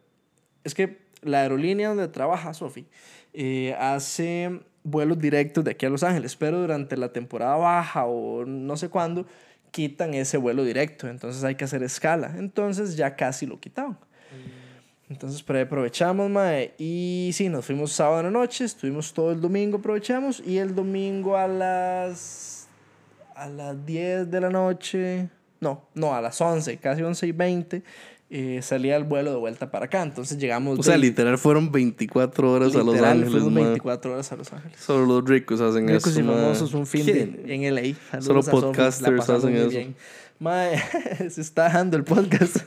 Es 0.64 0.74
que 0.74 1.06
la 1.22 1.42
aerolínea 1.42 1.90
donde 1.90 2.08
trabaja 2.08 2.54
Sofi 2.56 2.88
eh, 3.34 3.76
hace 3.80 4.62
vuelos 4.86 5.20
directos 5.20 5.66
de 5.66 5.72
aquí 5.72 5.86
a 5.86 5.90
Los 5.90 6.04
Ángeles, 6.04 6.38
pero 6.38 6.62
durante 6.62 6.96
la 6.96 7.12
temporada 7.12 7.58
baja 7.58 8.06
o 8.06 8.46
no 8.46 8.78
sé 8.78 8.88
cuándo 8.88 9.26
quitan 9.72 10.14
ese 10.14 10.38
vuelo 10.38 10.64
directo. 10.64 11.10
Entonces 11.10 11.44
hay 11.44 11.56
que 11.56 11.66
hacer 11.66 11.84
escala. 11.84 12.34
Entonces 12.38 12.96
ya 12.96 13.18
casi 13.18 13.46
lo 13.46 13.60
quitaron. 13.60 13.98
Entonces, 15.10 15.44
ahí 15.50 15.62
aprovechamos, 15.62 16.30
mae. 16.30 16.74
Y 16.78 17.30
sí, 17.34 17.50
nos 17.50 17.66
fuimos 17.66 17.92
sábado 17.92 18.22
en 18.22 18.26
la 18.26 18.32
noche, 18.32 18.66
estuvimos 18.66 19.14
todo 19.14 19.32
el 19.32 19.40
domingo, 19.40 19.78
aprovechamos. 19.78 20.42
Y 20.44 20.58
el 20.58 20.74
domingo 20.74 21.38
a 21.38 21.48
las. 21.48 22.68
a 23.36 23.48
las 23.48 23.86
10 23.86 24.32
de 24.32 24.42
la 24.42 24.50
noche. 24.50 25.30
No, 25.60 25.88
no, 25.94 26.16
a 26.16 26.22
las 26.22 26.40
11, 26.42 26.78
casi 26.78 27.02
11 27.02 27.28
y 27.28 27.32
20. 27.32 27.84
Eh, 28.38 28.62
salía 28.62 28.98
el 28.98 29.06
vuelo 29.06 29.32
de 29.32 29.38
vuelta 29.38 29.72
para 29.72 29.86
acá. 29.86 30.04
Entonces 30.04 30.38
llegamos. 30.38 30.78
O 30.78 30.84
sea, 30.84 30.98
literal 30.98 31.38
fueron 31.38 31.72
24 31.72 32.52
horas 32.52 32.76
a 32.76 32.80
Los 32.80 32.88
literal, 32.96 33.24
Ángeles, 33.24 33.44
mae. 33.46 33.64
24 33.64 34.12
horas 34.12 34.30
a 34.30 34.36
Los 34.36 34.52
Ángeles. 34.52 34.78
Solo 34.78 35.06
los 35.06 35.30
ricos 35.30 35.62
hacen 35.62 35.88
Ricos 35.88 36.08
eso, 36.08 36.20
y 36.20 36.24
mae. 36.24 36.36
famosos, 36.36 36.74
un 36.74 36.86
fin 36.86 37.06
de, 37.06 37.44
en 37.48 37.74
LA. 37.74 37.96
Saludos 38.12 38.46
Solo 38.46 38.62
podcasters 38.62 39.30
hacen 39.30 39.56
eso. 39.56 39.70
bien. 39.70 39.96
Mae, 40.40 40.78
se 41.30 41.40
está 41.40 41.64
dejando 41.64 41.96
el 41.96 42.04
podcast. 42.04 42.58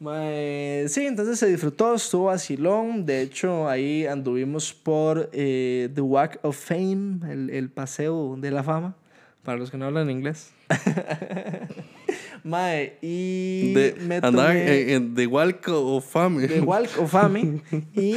Mae, 0.00 0.86
sí, 0.88 1.06
entonces 1.06 1.38
se 1.38 1.46
disfrutó, 1.46 1.94
estuvo 1.94 2.24
vacilón. 2.24 3.06
De 3.06 3.22
hecho, 3.22 3.68
ahí 3.68 4.06
anduvimos 4.06 4.74
por 4.74 5.30
eh, 5.32 5.88
The 5.94 6.00
Walk 6.00 6.40
of 6.42 6.56
Fame, 6.56 7.20
el, 7.30 7.50
el 7.50 7.70
paseo 7.70 8.34
de 8.40 8.50
la 8.50 8.64
fama, 8.64 8.96
para 9.44 9.56
los 9.56 9.70
que 9.70 9.76
no 9.76 9.86
hablan 9.86 10.10
inglés. 10.10 10.50
Mae, 12.44 12.98
y 13.02 13.72
De, 13.74 13.94
me 14.00 14.16
andar 14.16 14.54
tomé- 14.54 14.92
en, 14.92 15.14
The 15.14 15.26
Walk 15.26 15.68
of 15.68 16.04
Fame. 16.06 16.46
de 16.46 16.60
Walk 16.60 16.90
of 16.98 17.10
Fame. 17.10 17.62
Y 17.94 18.16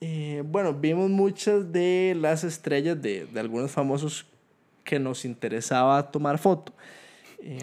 eh, 0.00 0.42
bueno, 0.44 0.74
vimos 0.74 1.08
muchas 1.10 1.70
de 1.72 2.16
las 2.18 2.42
estrellas 2.44 3.00
de, 3.00 3.26
de 3.26 3.40
algunos 3.40 3.70
famosos 3.70 4.26
que 4.84 4.98
nos 4.98 5.24
interesaba 5.24 6.10
tomar 6.10 6.38
foto. 6.38 6.72
Eh, 7.44 7.58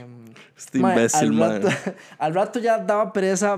Este 0.58 0.78
imbécil, 0.80 1.42
al, 1.42 1.62
rato, 1.62 1.68
al 2.20 2.34
rato 2.34 2.60
ya 2.60 2.78
daba 2.78 3.14
pereza 3.14 3.58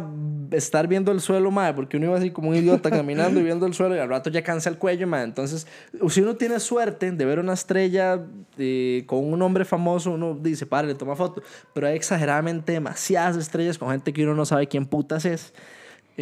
estar 0.51 0.87
viendo 0.87 1.11
el 1.11 1.19
suelo, 1.19 1.49
mae, 1.49 1.73
porque 1.73 1.97
uno 1.97 2.07
iba 2.07 2.17
así 2.17 2.29
como 2.29 2.49
un 2.49 2.55
idiota 2.55 2.89
caminando 2.91 3.39
y 3.39 3.43
viendo 3.43 3.65
el 3.65 3.73
suelo 3.73 3.95
y 3.95 3.99
al 3.99 4.07
rato 4.07 4.29
ya 4.29 4.43
cansa 4.43 4.69
el 4.69 4.77
cuello, 4.77 5.07
mae. 5.07 5.23
Entonces, 5.23 5.65
si 6.09 6.21
uno 6.21 6.35
tiene 6.35 6.59
suerte 6.59 7.11
de 7.11 7.25
ver 7.25 7.39
una 7.39 7.53
estrella 7.53 8.21
eh, 8.59 9.03
con 9.07 9.25
un 9.25 9.39
nombre 9.39 9.65
famoso, 9.65 10.11
uno 10.11 10.37
dice, 10.39 10.67
para, 10.67 10.87
le 10.87 10.93
toma 10.93 11.15
foto. 11.15 11.41
Pero 11.73 11.87
hay 11.87 11.95
exageradamente 11.95 12.71
demasiadas 12.71 13.35
estrellas 13.35 13.79
con 13.79 13.89
gente 13.89 14.13
que 14.13 14.23
uno 14.23 14.35
no 14.35 14.45
sabe 14.45 14.67
quién 14.67 14.85
putas 14.85 15.25
es. 15.25 15.53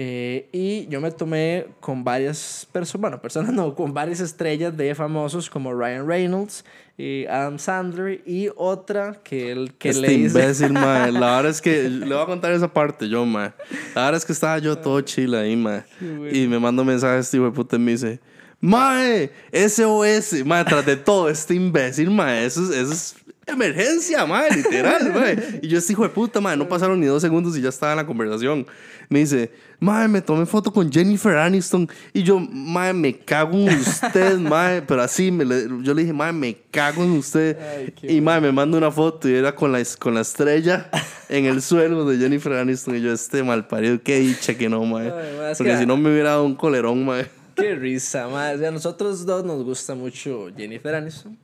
Eh, 0.02 0.48
y 0.54 0.88
yo 0.88 1.02
me 1.02 1.12
tomé 1.12 1.68
con 1.82 2.06
varias 2.06 2.66
personas, 2.72 3.02
bueno, 3.02 3.22
personas 3.22 3.52
no, 3.54 3.76
con 3.76 3.94
varias 3.94 4.22
estrellas 4.22 4.78
de 4.78 4.96
famosos 4.96 5.50
como 5.50 5.74
Ryan 5.74 6.08
Reynolds, 6.08 6.64
eh, 6.98 7.28
Adam 7.30 7.60
Sandler 7.60 8.22
y 8.26 8.48
otra 8.56 9.20
que, 9.22 9.52
el, 9.52 9.74
que 9.74 9.90
este 9.90 10.02
le 10.04 10.08
dice... 10.08 10.40
imbécil, 10.40 10.72
mae. 10.72 11.12
La 11.12 11.36
verdad 11.36 11.48
es 11.48 11.60
que 11.60 11.90
le 11.90 12.16
voy 12.16 12.24
a 12.24 12.26
contar 12.26 12.54
esa 12.54 12.72
parte 12.72 13.10
yo, 13.10 13.26
mae. 13.26 13.52
La 13.94 14.06
verdad 14.06 14.16
es 14.16 14.26
que 14.26 14.32
estaba 14.32 14.58
yo 14.60 14.78
todo 14.78 15.02
chile 15.02 15.38
ahí, 15.38 15.58
mae. 15.58 15.84
Y 16.32 16.48
me 16.48 16.60
manda 16.60 16.82
un 16.82 16.88
mensaje 16.88 17.20
este 17.20 17.36
hijo 17.36 17.52
puta 17.52 17.76
y 17.76 17.80
me 17.80 17.92
dice, 17.92 18.22
mae, 18.62 19.32
SOS, 19.52 20.46
mae, 20.46 20.64
tras 20.64 20.86
de 20.86 20.96
todo 20.96 21.30
este 21.30 21.56
imbécil, 21.56 22.10
mae. 22.10 22.46
Eso 22.46 22.64
es, 22.64 22.70
eso 22.70 22.94
es 22.94 23.16
emergencia, 23.52 24.26
mae, 24.26 24.50
literal, 24.56 25.12
mae. 25.16 25.60
Y 25.62 25.68
yo 25.68 25.78
este 25.78 25.94
hijo 25.94 26.04
de 26.04 26.10
puta, 26.10 26.40
mae, 26.42 26.56
no 26.58 26.68
pasaron 26.68 27.00
ni 27.00 27.06
dos 27.06 27.22
segundos 27.22 27.58
y 27.58 27.62
ya 27.62 27.70
estaba 27.70 27.94
en 27.94 27.98
la 27.98 28.06
conversación. 28.06 28.66
Me 29.10 29.20
dice, 29.20 29.52
mae, 29.80 30.08
me 30.08 30.22
tomé 30.22 30.46
foto 30.46 30.72
con 30.72 30.92
Jennifer 30.92 31.36
Aniston. 31.38 31.90
Y 32.14 32.22
yo, 32.24 32.40
mae, 32.40 32.94
me 32.94 33.18
cago 33.18 33.58
en 33.58 33.80
usted, 33.80 34.38
mae. 34.40 34.82
Pero 34.84 35.02
así, 35.02 35.32
me 35.32 35.46
le- 35.46 35.68
yo 35.82 35.94
le 35.94 36.02
dije, 36.04 36.14
mae, 36.14 36.32
me 36.32 36.56
cago 36.72 37.04
en 37.04 37.12
usted. 37.14 37.58
Ay, 37.60 37.94
y 38.04 38.22
mae, 38.22 38.40
me 38.40 38.52
manda 38.52 38.78
una 38.78 38.92
foto 38.92 39.28
y 39.28 39.34
era 39.34 39.56
con 39.56 39.72
la, 39.72 39.82
con 39.98 40.14
la 40.14 40.22
estrella 40.22 40.90
en 41.28 41.46
el 41.46 41.62
suelo 41.64 42.06
de 42.06 42.18
Jennifer 42.18 42.54
Aniston. 42.54 42.96
Y 42.98 43.02
yo, 43.02 43.12
este 43.12 43.42
mal 43.44 43.68
parido, 43.68 44.00
qué 44.04 44.20
dicha 44.20 44.56
que 44.56 44.70
no, 44.70 44.84
mae. 44.86 45.12
Ay, 45.12 45.54
Porque 45.58 45.72
que- 45.74 45.80
si 45.80 45.86
no 45.88 45.98
me 45.98 46.12
hubiera 46.12 46.30
dado 46.32 46.46
un 46.46 46.56
colerón, 46.56 47.04
mae. 47.06 47.26
Qué 47.56 47.76
risa, 47.76 48.28
más. 48.30 48.62
A 48.62 48.72
nosotros 48.72 49.26
dos 49.26 49.44
nos 49.44 49.64
gusta 49.66 49.94
mucho 49.96 50.48
Jennifer 50.56 50.96
Aniston. 50.96 51.38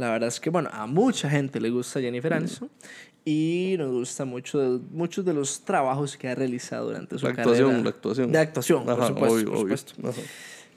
La 0.00 0.10
verdad 0.10 0.28
es 0.28 0.40
que, 0.40 0.50
bueno, 0.50 0.68
a 0.72 0.86
mucha 0.86 1.28
gente 1.30 1.60
le 1.60 1.70
gusta 1.70 2.00
Jennifer 2.00 2.32
Aniston. 2.34 2.70
Y 3.24 3.74
nos 3.78 3.90
gusta 3.90 4.24
mucho 4.24 4.58
de, 4.58 4.80
muchos 4.92 5.24
de 5.26 5.34
los 5.34 5.60
trabajos 5.62 6.16
que 6.16 6.28
ha 6.28 6.34
realizado 6.34 6.86
durante 6.86 7.18
su 7.18 7.26
La 7.26 7.34
carrera. 7.34 7.50
actuación, 7.52 7.84
la 7.84 7.90
actuación. 7.90 8.32
De 8.32 8.38
actuación, 8.38 8.84
por 8.86 8.94
Ajá, 8.94 9.06
supuesto. 9.08 9.34
obvio, 9.34 9.44
por 9.46 9.56
obvio. 9.56 9.76
supuesto. 9.76 10.08
Ajá. 10.08 10.20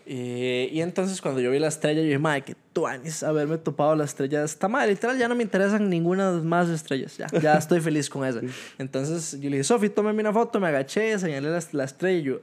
Eh, 0.05 0.69
y 0.73 0.81
entonces 0.81 1.21
cuando 1.21 1.39
yo 1.39 1.49
vi 1.51 1.59
la 1.59 1.69
estrella, 1.69 2.01
yo 2.01 2.07
dije, 2.07 2.19
madre, 2.19 2.41
que 2.41 2.55
tuanis 2.73 3.23
haberme 3.23 3.57
topado 3.57 3.95
la 3.95 4.03
estrella 4.03 4.39
de 4.39 4.45
esta 4.45 4.67
madre. 4.67 4.89
Literal, 4.91 5.17
ya 5.17 5.29
no 5.29 5.35
me 5.35 5.43
interesan 5.43 5.89
ninguna 5.89 6.33
más 6.33 6.67
estrellas. 6.67 7.15
Ya, 7.17 7.27
ya 7.41 7.53
estoy 7.57 7.79
feliz 7.79 8.09
con 8.09 8.25
esa. 8.27 8.41
Entonces 8.77 9.39
yo 9.39 9.49
le 9.49 9.57
dije, 9.57 9.63
Sofi, 9.63 9.87
tómame 9.89 10.19
una 10.19 10.33
foto. 10.33 10.59
Me 10.59 10.67
agaché, 10.67 11.17
señalé 11.17 11.49
la, 11.49 11.63
la 11.71 11.83
estrella 11.85 12.19
y 12.19 12.23
yo... 12.23 12.41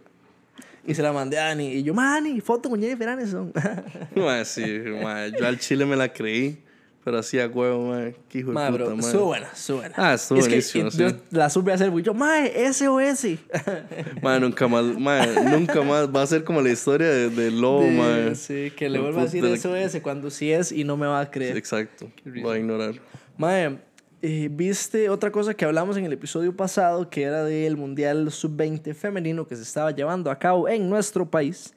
Y 0.87 0.95
se 0.95 1.03
la 1.03 1.13
mandé 1.13 1.39
a 1.39 1.51
Ani. 1.51 1.75
Y 1.75 1.83
yo, 1.83 1.93
Mani, 1.93 2.41
foto 2.41 2.71
con 2.71 2.81
Jennifer 2.81 3.11
Aniston. 3.11 3.53
Mae, 4.17 4.47
sí, 4.47 4.65
mae. 5.03 5.31
Yo 5.39 5.47
al 5.47 5.59
chile 5.59 5.85
me 5.85 5.95
la 5.95 6.11
creí. 6.11 6.59
Pero 7.03 7.19
así 7.19 7.41
a 7.41 7.47
huevo, 7.47 7.89
mae. 7.89 8.15
Qué 8.29 8.41
hijo 8.41 8.49
de 8.49 8.55
Madre, 8.55 8.85
puta, 8.85 9.01
estuvo 9.07 9.25
buena, 9.27 9.49
estuvo 9.55 9.77
buena. 9.79 9.95
Ah, 9.97 10.13
estuvo 10.15 10.39
Es 10.39 10.45
que 10.45 10.51
buenísimo, 10.51 10.89
y 10.89 10.91
sí. 10.91 10.99
yo 10.99 11.09
la 11.31 11.49
supe 11.49 11.73
hacer, 11.73 11.91
yo, 12.03 12.13
mae, 12.13 12.73
SOS. 12.73 13.27
Mae, 14.23 14.39
nunca 14.39 14.69
más, 14.69 14.85
mae, 14.99 15.45
nunca 15.51 15.81
más. 15.83 16.15
Va 16.15 16.23
a 16.23 16.27
ser 16.27 16.45
como 16.45 16.61
la 16.61 16.71
historia 16.71 17.09
de, 17.09 17.31
de 17.31 17.51
Lobo, 17.51 17.85
De- 17.85 17.91
mae. 17.93 18.35
Sí, 18.35 18.71
que 18.77 18.91
le 18.91 18.99
vuelva 18.99 19.23
a 19.23 19.25
decir 19.25 19.43
SOS 19.59 20.01
cuando 20.03 20.31
sí 20.31 20.53
es 20.53 20.73
y 20.73 20.85
no 20.85 20.97
me 20.99 21.07
va 21.07 21.21
a 21.21 21.31
creer. 21.31 21.57
Exacto. 21.57 22.11
Va 22.47 22.53
a 22.53 22.59
ignorar. 22.59 22.95
Mae, 23.39 23.79
eh, 24.21 24.49
viste 24.53 25.09
otra 25.09 25.33
cosa 25.33 25.55
que 25.55 25.65
hablamos 25.65 25.97
en 25.97 26.05
el 26.05 26.13
episodio 26.13 26.55
pasado, 26.55 27.09
que 27.09 27.23
era 27.23 27.45
del 27.45 27.79
Mundial 27.79 28.31
Sub-20 28.31 28.93
femenino 28.95 29.47
que 29.47 29.57
se 29.57 29.63
estaba 29.63 29.91
llevando 29.93 30.31
a 30.31 30.39
cabo 30.39 30.69
en 30.69 30.91
nuestro 30.91 31.25
país. 31.31 31.73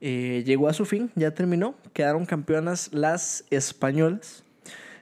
Eh, 0.00 0.44
llegó 0.46 0.68
a 0.68 0.72
su 0.72 0.84
fin, 0.84 1.10
ya 1.16 1.32
terminó. 1.32 1.74
Quedaron 1.92 2.24
campeonas 2.24 2.88
las 2.92 3.44
españolas. 3.50 4.44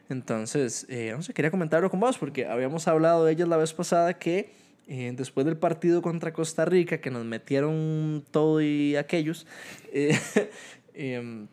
Entonces, 0.09 0.87
eh, 0.89 1.13
no 1.15 1.23
sé, 1.23 1.35
quería 1.35 1.51
comentarlo 1.51 1.91
con 1.91 2.01
vos 2.01 2.17
porque 2.17 2.47
habíamos 2.47 2.89
hablado 2.89 3.25
de 3.25 3.33
ellas 3.33 3.49
la 3.49 3.57
vez 3.57 3.73
pasada 3.75 4.15
que 4.15 4.51
eh, 4.91 5.13
después 5.15 5.45
del 5.45 5.59
partido 5.59 6.01
contra 6.01 6.33
Costa 6.33 6.65
Rica, 6.65 6.99
que 6.99 7.11
nos 7.11 7.25
metieron 7.27 8.25
todo 8.31 8.63
y 8.63 8.97
aquellos, 8.97 9.47
eh, 9.93 10.19
em, 10.95 11.47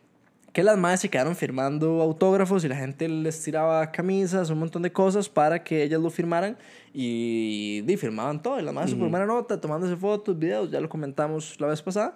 que 0.54 0.64
las 0.64 0.78
madres 0.78 1.02
se 1.02 1.10
quedaron 1.10 1.36
firmando 1.36 2.02
autógrafos 2.02 2.64
y 2.64 2.70
la 2.70 2.78
gente 2.78 3.10
les 3.10 3.44
tiraba 3.44 3.92
camisas, 3.92 4.50
un 4.50 4.60
montón 4.60 4.84
de 4.84 4.94
cosas 4.94 5.28
para 5.28 5.62
que 5.66 5.84
ellas 5.84 6.00
lo 6.00 6.10
firmaran 6.10 6.58
y, 6.94 7.84
y 7.86 7.98
firmaban 7.98 8.42
todo. 8.42 8.58
Y 8.58 8.64
las 8.64 8.74
madres 8.74 8.92
su 8.92 8.98
primera 8.98 9.26
nota, 9.26 9.60
tomándose 9.60 9.98
fotos, 9.98 10.40
videos, 10.40 10.72
ya 10.72 10.80
lo 10.80 10.88
comentamos 10.88 11.60
la 11.60 11.68
vez 11.68 11.82
pasada. 11.82 12.16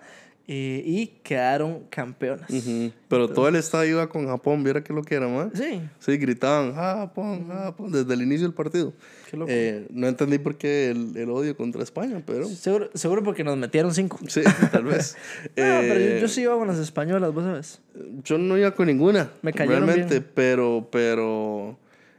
Eh, 0.52 0.82
y 0.84 1.06
quedaron 1.22 1.82
campeonas. 1.92 2.50
Ujú. 2.50 2.92
Pero 3.08 3.28
todo 3.30 3.48
el 3.50 3.56
estadio 3.56 3.92
iba 3.92 4.10
con 4.10 4.26
Japón, 4.26 4.64
viera 4.64 4.84
que 4.84 4.92
lo 4.92 5.04
que 5.04 5.14
era, 5.14 5.28
man. 5.28 5.52
Sí, 5.54 5.80
Sí, 6.00 6.18
gritaban 6.18 6.74
Japón, 6.74 7.48
Japón, 7.48 7.92
desde 7.92 8.12
el 8.16 8.24
inicio 8.24 8.48
del 8.48 8.56
partido. 8.56 8.92
Qué 9.30 9.38
loco. 9.38 9.52
Eh, 9.54 9.86
no 9.92 10.08
entendí 10.08 10.40
por 10.40 10.56
qué 10.58 10.90
el, 10.90 11.16
el 11.16 11.30
odio 11.30 11.56
contra 11.56 11.84
España, 11.84 12.24
pero 12.26 12.46
seguro, 12.48 12.90
seguro 12.96 13.22
porque 13.24 13.44
nos 13.44 13.58
metieron 13.58 13.94
cinco. 13.94 14.18
sí, 14.28 14.42
tal 14.72 14.86
vez. 14.86 15.16
No, 15.44 15.52
pero 15.56 16.00
yo, 16.00 16.06
Eh, 16.08 16.18
yo 16.20 16.28
sí 16.28 16.42
iba 16.42 16.58
con 16.58 16.68
las 16.68 16.80
españolas, 16.80 17.32
vos 17.32 17.44
sabes. 17.44 17.80
Yo 18.24 18.40
no 18.40 18.58
iba 18.58 18.72
con 18.72 18.88
ninguna. 18.88 19.30
Me 19.44 19.54
cayeron 19.54 19.86
Realmente, 19.86 20.20
bien. 20.22 20.32
pero, 20.34 20.88
pero 20.92 21.78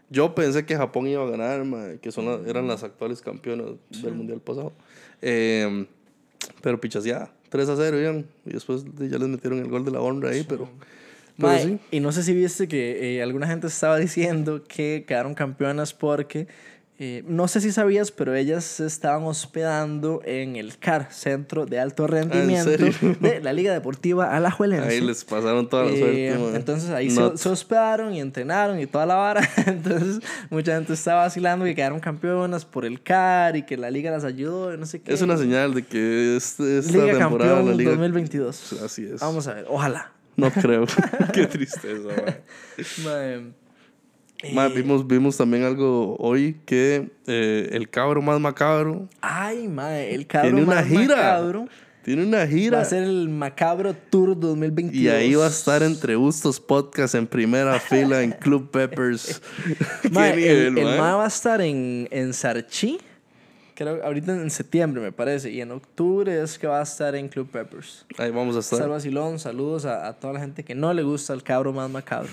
yo 0.08 0.36
pensé 0.36 0.64
que 0.64 0.76
Japón 0.76 1.08
iba 1.08 1.24
a 1.26 1.30
ganar, 1.30 1.98
que 1.98 2.12
son 2.12 2.26
la- 2.26 2.48
eran 2.48 2.68
las 2.68 2.84
actuales 2.84 3.22
campeonas 3.22 3.66
del 4.02 4.14
mundial 4.14 4.40
pasado. 4.40 4.72
Eh, 5.20 5.86
pero 6.62 6.80
pichas 6.80 7.02
ya, 7.04 7.30
3 7.50 7.68
a 7.68 7.76
0 7.76 8.00
iban. 8.00 8.26
Y 8.46 8.54
después 8.54 8.84
ya 8.98 9.18
les 9.18 9.28
metieron 9.28 9.58
el 9.58 9.68
gol 9.68 9.84
de 9.84 9.90
la 9.90 10.00
honra 10.00 10.30
ahí, 10.30 10.44
pero. 10.48 10.68
pero 11.38 11.58
sí. 11.58 11.78
Y 11.90 12.00
no 12.00 12.12
sé 12.12 12.22
si 12.22 12.32
viste 12.32 12.66
que 12.66 13.16
eh, 13.16 13.22
alguna 13.22 13.46
gente 13.46 13.66
estaba 13.66 13.98
diciendo 13.98 14.64
que 14.66 15.04
quedaron 15.06 15.34
campeonas 15.34 15.92
porque, 15.92 16.46
eh, 17.02 17.24
no 17.26 17.48
sé 17.48 17.62
si 17.62 17.72
sabías, 17.72 18.10
pero 18.10 18.34
ellas 18.34 18.62
se 18.62 18.84
estaban 18.84 19.22
hospedando 19.24 20.20
en 20.26 20.56
el 20.56 20.76
CAR, 20.78 21.08
Centro 21.10 21.64
de 21.64 21.80
Alto 21.80 22.06
Rendimiento 22.06 22.68
Ah, 22.70 22.76
serio? 22.76 23.16
de 23.20 23.40
la 23.40 23.54
Liga 23.54 23.72
Deportiva 23.72 24.36
Alajuelense. 24.36 24.86
Ahí 24.86 25.00
les 25.00 25.24
pasaron 25.24 25.66
toda 25.66 25.84
la 25.86 25.92
Eh, 25.92 26.30
suerte. 26.34 26.56
entonces 26.56 26.90
ahí 26.90 27.08
se, 27.10 27.48
hospedaron 27.48 28.12
y 28.12 28.20
entrenaron 28.20 28.78
y 28.78 28.86
toda 28.86 29.06
la 29.06 29.14
vara. 29.14 29.40
Entonces 29.66 30.20
mucha 30.50 30.74
gente 30.74 30.92
estaba 30.92 31.22
vacilando 31.22 31.64
que 31.64 31.74
quedaron 31.74 32.00
campeonas 32.00 32.66
por 32.66 32.84
el 32.84 33.02
CAR 33.02 33.56
y 33.56 33.62
que 33.62 33.78
la 33.78 33.90
liga 33.90 34.10
las 34.10 34.24
ayudó 34.24 34.74
y 34.74 34.76
no 34.76 34.84
sé 34.84 35.00
qué. 35.00 35.14
Es 35.14 35.22
una 35.22 35.38
señal 35.38 35.72
de 35.72 35.82
que 35.86 36.36
este- 36.36 36.80
esta 36.80 36.92
Liga 36.92 37.18
temporada 37.18 37.50
Campeón 37.54 37.70
la 37.70 37.76
liga. 37.76 37.90
2022. 37.92 38.72
Así 38.84 39.06
es. 39.06 39.20
Vamos 39.20 39.46
a 39.48 39.54
ver, 39.54 39.64
ojalá. 39.70 40.12
No 40.36 40.50
creo. 40.52 40.84
Qué 41.32 41.46
tristeza, 41.46 42.08
ma. 42.08 42.34
Mae, 43.04 43.52
Eh, 44.42 44.72
vimos, 44.74 45.06
vimos 45.06 45.36
también 45.36 45.64
algo 45.64 46.16
hoy 46.18 46.56
que 46.64 47.10
eh, 47.26 47.68
el 47.72 47.90
cabro 47.90 48.22
más 48.22 48.40
macabro 48.40 49.08
Ay, 49.20 49.68
mae, 49.68 50.14
el 50.14 50.26
cabro 50.26 50.48
tiene 50.50 50.62
una 50.62 50.74
más 50.76 50.86
gira. 50.86 51.16
macabro 51.16 51.68
Tiene 52.02 52.24
una 52.24 52.38
va 52.38 52.46
gira. 52.46 52.80
a 52.80 52.84
ser 52.86 53.02
el 53.02 53.28
Macabro 53.28 53.92
Tour 53.94 54.38
2022. 54.40 54.94
Y 55.02 55.08
ahí 55.10 55.34
va 55.34 55.44
a 55.44 55.50
estar 55.50 55.82
entre 55.82 56.16
Bustos 56.16 56.58
Podcast 56.58 57.14
en 57.14 57.26
primera 57.26 57.78
fila 57.80 58.22
en 58.22 58.32
Club 58.32 58.70
Peppers. 58.70 59.42
Mae, 60.10 60.30
el, 60.32 60.74
nivel, 60.74 60.78
el 60.88 60.98
ma. 60.98 61.16
va 61.16 61.24
a 61.24 61.28
estar 61.28 61.60
en, 61.60 62.08
en 62.10 62.32
Sarchi, 62.32 62.98
creo 63.74 64.02
ahorita 64.02 64.32
en 64.34 64.48
septiembre 64.50 65.02
me 65.02 65.12
parece, 65.12 65.50
y 65.50 65.60
en 65.60 65.70
octubre 65.72 66.42
es 66.42 66.58
que 66.58 66.66
va 66.66 66.80
a 66.80 66.82
estar 66.84 67.14
en 67.14 67.28
Club 67.28 67.50
Peppers. 67.50 68.06
Ahí 68.16 68.30
vamos 68.30 68.56
a 68.56 68.60
estar. 68.60 68.88
vacilón, 68.88 69.38
saludos 69.38 69.84
a, 69.84 70.08
a 70.08 70.14
toda 70.18 70.32
la 70.32 70.40
gente 70.40 70.64
que 70.64 70.74
no 70.74 70.94
le 70.94 71.02
gusta 71.02 71.34
el 71.34 71.42
cabro 71.42 71.74
más 71.74 71.90
macabro. 71.90 72.30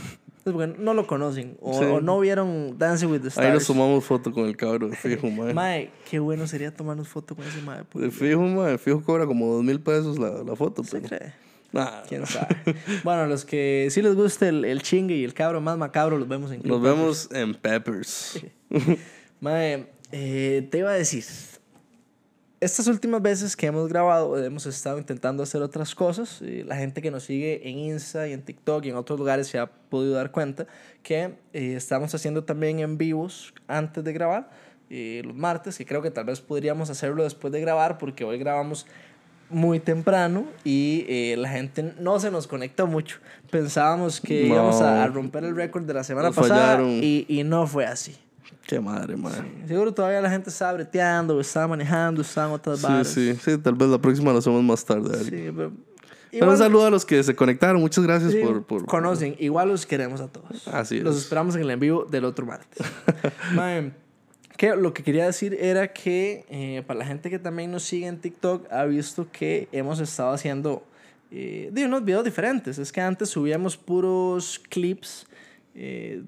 Porque 0.54 0.75
no 0.80 0.94
lo 0.94 1.06
conocen 1.08 1.58
o, 1.62 1.74
Sí. 1.77 1.86
o 1.86 2.01
no 2.01 2.20
vieron 2.20 2.77
Dancing 2.77 3.08
with 3.08 3.22
the 3.22 3.27
Stars. 3.30 3.48
Ahí 3.48 3.54
nos 3.54 3.68
tomamos 3.68 4.04
foto 4.06 4.32
con 4.32 4.46
el 4.46 4.56
cabro, 4.58 4.89
de 4.89 4.96
fijo, 4.98 5.30
mae. 5.30 5.54
Mae, 5.54 5.92
qué 6.10 6.20
bueno 6.20 6.48
sería 6.48 6.74
tomarnos 6.74 7.08
foto 7.08 7.36
con 7.36 7.46
ese 7.46 7.62
mae. 7.62 7.82
De 7.94 8.12
fijo, 8.12 8.42
mae. 8.42 8.77
Fijo 8.77 9.01
cobra 9.04 9.25
como 9.25 9.48
dos 9.54 9.63
mil 9.63 9.80
pesos 9.80 10.18
la, 10.18 10.44
la 10.44 10.56
foto. 10.56 10.84
¿Se 10.84 11.00
Pero... 11.01 11.08
cree? 11.18 11.34
Nah, 11.74 12.01
¿Quién 12.08 12.25
sabe? 12.25 12.56
bueno, 13.04 13.25
los 13.27 13.44
que 13.44 13.89
sí 13.92 14.01
les 14.01 14.16
gusta 14.16 14.48
el, 14.48 14.63
el 14.63 14.82
chingue 14.82 15.16
y 15.18 15.24
el 15.25 15.34
cabro 15.34 15.60
más 15.60 15.77
macabro, 15.77 16.18
los 16.18 16.27
vemos 16.27 16.50
en 16.51 16.62
Club 16.62 16.72
Nos 16.72 16.82
vemos 16.82 17.30
en 17.34 17.54
Peppers. 17.56 18.39
Mae, 19.42 19.88
eh, 20.12 20.68
te 20.72 20.77
iba 20.80 20.92
a 20.92 20.94
decir, 20.94 21.24
estas 22.60 22.88
últimas 22.88 23.22
veces 23.22 23.56
que 23.56 23.68
hemos 23.68 23.88
grabado, 23.88 24.44
hemos 24.44 24.66
estado 24.66 24.98
intentando 24.98 25.44
hacer 25.44 25.62
otras 25.62 25.94
cosas. 25.94 26.42
y 26.42 26.64
la 26.64 26.75
gente 26.75 27.01
que 27.01 27.12
nos 27.12 27.24
sigue 27.24 27.68
en 27.70 27.77
Insta 27.77 28.27
y 28.27 28.34
en 28.34 28.42
TikTok 28.42 28.86
y 28.86 28.90
en 28.90 28.96
otros 28.96 29.20
lugares 29.20 29.48
se 29.48 29.60
ha 29.60 29.68
podido 29.68 30.16
dar 30.16 30.31
cuenta 30.31 30.66
que 31.03 31.36
eh, 31.53 31.75
estamos 31.75 32.14
haciendo 32.16 32.44
también 32.44 32.79
en 32.79 32.98
vivos 32.98 33.53
antes 33.68 34.03
de 34.03 34.14
grabar, 34.14 34.50
eh, 34.90 35.22
los 35.24 35.36
martes, 35.36 35.77
que 35.77 35.86
creo 35.86 36.01
que 36.01 36.12
tal 36.12 36.25
vez 36.25 36.42
podríamos 36.42 36.90
hacerlo 36.90 37.24
después 37.24 37.53
de 37.53 37.62
grabar, 37.62 37.98
porque 37.98 38.24
hoy 38.24 38.38
grabamos 38.40 38.88
muy 39.50 39.79
temprano 39.79 40.46
y 40.64 41.05
eh, 41.08 41.36
la 41.38 41.50
gente 41.50 41.94
no 42.00 42.20
se 42.20 42.31
nos 42.31 42.48
conectó 42.48 42.88
mucho. 42.88 43.20
Pensábamos 43.51 44.20
que 44.20 44.48
No. 44.48 44.55
íbamos 44.55 44.81
a, 44.81 45.05
romper 45.08 45.44
el 45.44 45.55
récord 45.55 45.84
de 45.84 45.94
la 45.94 46.03
semana 46.03 46.29
Nos 46.29 46.36
pasada 46.36 46.81
y 46.81 47.44
no 47.46 47.68
fue 47.68 47.86
así. 47.86 48.18
Qué 48.68 48.80
madre, 48.82 49.16
mae. 49.16 49.34
Seguro 49.68 49.94
todavía 49.94 50.20
la 50.22 50.30
gente 50.30 50.50
estaba 50.50 50.74
breteando, 50.74 51.40
estaba 51.40 51.70
manejando, 51.70 52.22
estaba 52.22 52.48
en 52.48 52.53
otras 52.53 52.80
Sí, 52.80 52.84
varas. 52.86 53.08
sí, 53.08 53.34
sí. 53.42 53.58
Tal 53.58 53.75
vez 53.75 53.88
la 53.90 53.98
próxima 54.00 54.32
lo 54.34 54.40
hacemos 54.40 54.62
más 54.64 54.84
tarde. 54.86 55.18
Sí, 55.24 55.30
pero... 55.56 55.72
Pero 56.30 56.44
igual- 56.44 56.50
un 56.51 56.58
saludo 56.58 56.86
a 56.86 56.90
los 56.90 57.06
que 57.06 57.24
se 57.24 57.34
conectaron. 57.34 57.80
Muchas 57.82 58.03
gracias 58.03 58.34
sí, 58.34 58.40
por, 58.44 58.64
por... 58.66 58.86
Conocen, 58.86 59.36
igual 59.40 59.70
los 59.70 59.86
queremos 59.86 60.20
a 60.20 60.27
todos. 60.27 60.68
Así 60.68 61.00
Los 61.00 61.16
es. 61.16 61.22
esperamos 61.24 61.56
en 61.56 61.62
el 61.62 61.72
en 61.72 61.80
vivo 61.80 62.03
del 62.03 62.25
otro 62.25 62.46
martes. 62.46 62.86
Mae, 63.53 63.94
que 64.58 64.75
lo 64.75 64.94
que 64.94 65.03
quería 65.03 65.25
decir 65.25 65.53
era 65.58 65.94
que 65.94 66.46
eh, 66.50 66.84
para 66.86 67.00
la 67.00 67.06
gente 67.06 67.30
que 67.30 67.40
también 67.40 67.72
nos 67.72 67.84
sigue 67.84 68.08
en 68.08 68.20
TikTok 68.20 68.70
ha 68.72 68.84
visto 68.84 69.27
que 69.32 69.70
hemos 69.72 70.01
estado 70.01 70.34
haciendo 70.34 70.84
eh, 71.32 71.70
de 71.72 71.86
unos 71.86 72.03
videos 72.03 72.25
diferentes. 72.25 72.77
Es 72.77 72.92
que 72.92 73.00
antes 73.00 73.30
subíamos 73.30 73.77
puros 73.77 74.60
clips. 74.70 75.25
eh, 75.75 76.22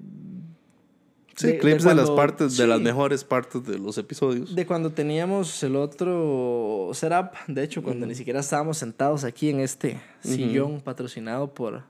Sí, 1.40 1.46
de- 1.48 1.52
de 1.54 1.58
clips 1.58 1.84
de, 1.84 1.94
las 1.94 2.10
partes, 2.10 2.56
de 2.56 2.66
las 2.66 2.80
mejores 2.80 3.24
partes 3.24 3.64
de 3.66 3.78
los 3.78 3.98
episodios. 3.98 4.54
De 4.54 4.66
cuando 4.66 4.90
teníamos 4.90 5.62
el 5.62 5.76
otro 5.76 6.90
setup, 6.94 7.32
de 7.48 7.62
hecho, 7.64 7.82
cuando 7.82 8.06
ni 8.06 8.14
siquiera 8.14 8.40
estábamos 8.40 8.78
sentados 8.78 9.24
aquí 9.24 9.50
en 9.50 9.60
este 9.60 10.00
sillón 10.22 10.80
patrocinado 10.80 11.52
por, 11.54 11.82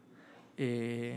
eh, 0.57 1.17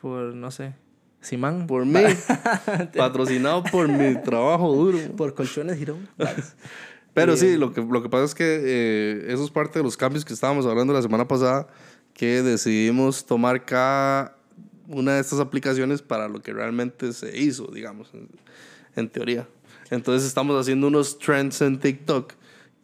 por, 0.00 0.34
no 0.34 0.50
sé, 0.50 0.74
Simán. 1.20 1.66
Por 1.66 1.86
mí. 1.86 2.00
patrocinado 2.96 3.62
por 3.64 3.88
mi 3.88 4.14
trabajo 4.22 4.72
duro. 4.74 4.98
Por 5.16 5.34
Colchones 5.34 5.78
Girón. 5.78 6.08
Pero 7.14 7.36
sí, 7.36 7.56
lo 7.56 7.72
que, 7.72 7.80
lo 7.80 8.02
que 8.02 8.08
pasa 8.08 8.24
es 8.24 8.34
que 8.34 8.44
eh, 8.64 9.26
eso 9.32 9.44
es 9.44 9.50
parte 9.50 9.78
de 9.78 9.84
los 9.84 9.96
cambios 9.96 10.24
que 10.24 10.32
estábamos 10.34 10.66
hablando 10.66 10.92
la 10.92 11.00
semana 11.00 11.28
pasada, 11.28 11.68
que 12.12 12.42
decidimos 12.42 13.24
tomar 13.24 13.64
cada 13.64 14.36
una 14.88 15.14
de 15.14 15.20
estas 15.20 15.40
aplicaciones 15.40 16.02
para 16.02 16.28
lo 16.28 16.40
que 16.42 16.52
realmente 16.52 17.12
se 17.12 17.36
hizo, 17.38 17.66
digamos, 17.72 18.10
en, 18.14 18.28
en 18.96 19.08
teoría. 19.08 19.48
Entonces 19.90 20.26
estamos 20.26 20.60
haciendo 20.60 20.86
unos 20.88 21.18
trends 21.18 21.60
en 21.62 21.78
TikTok 21.78 22.32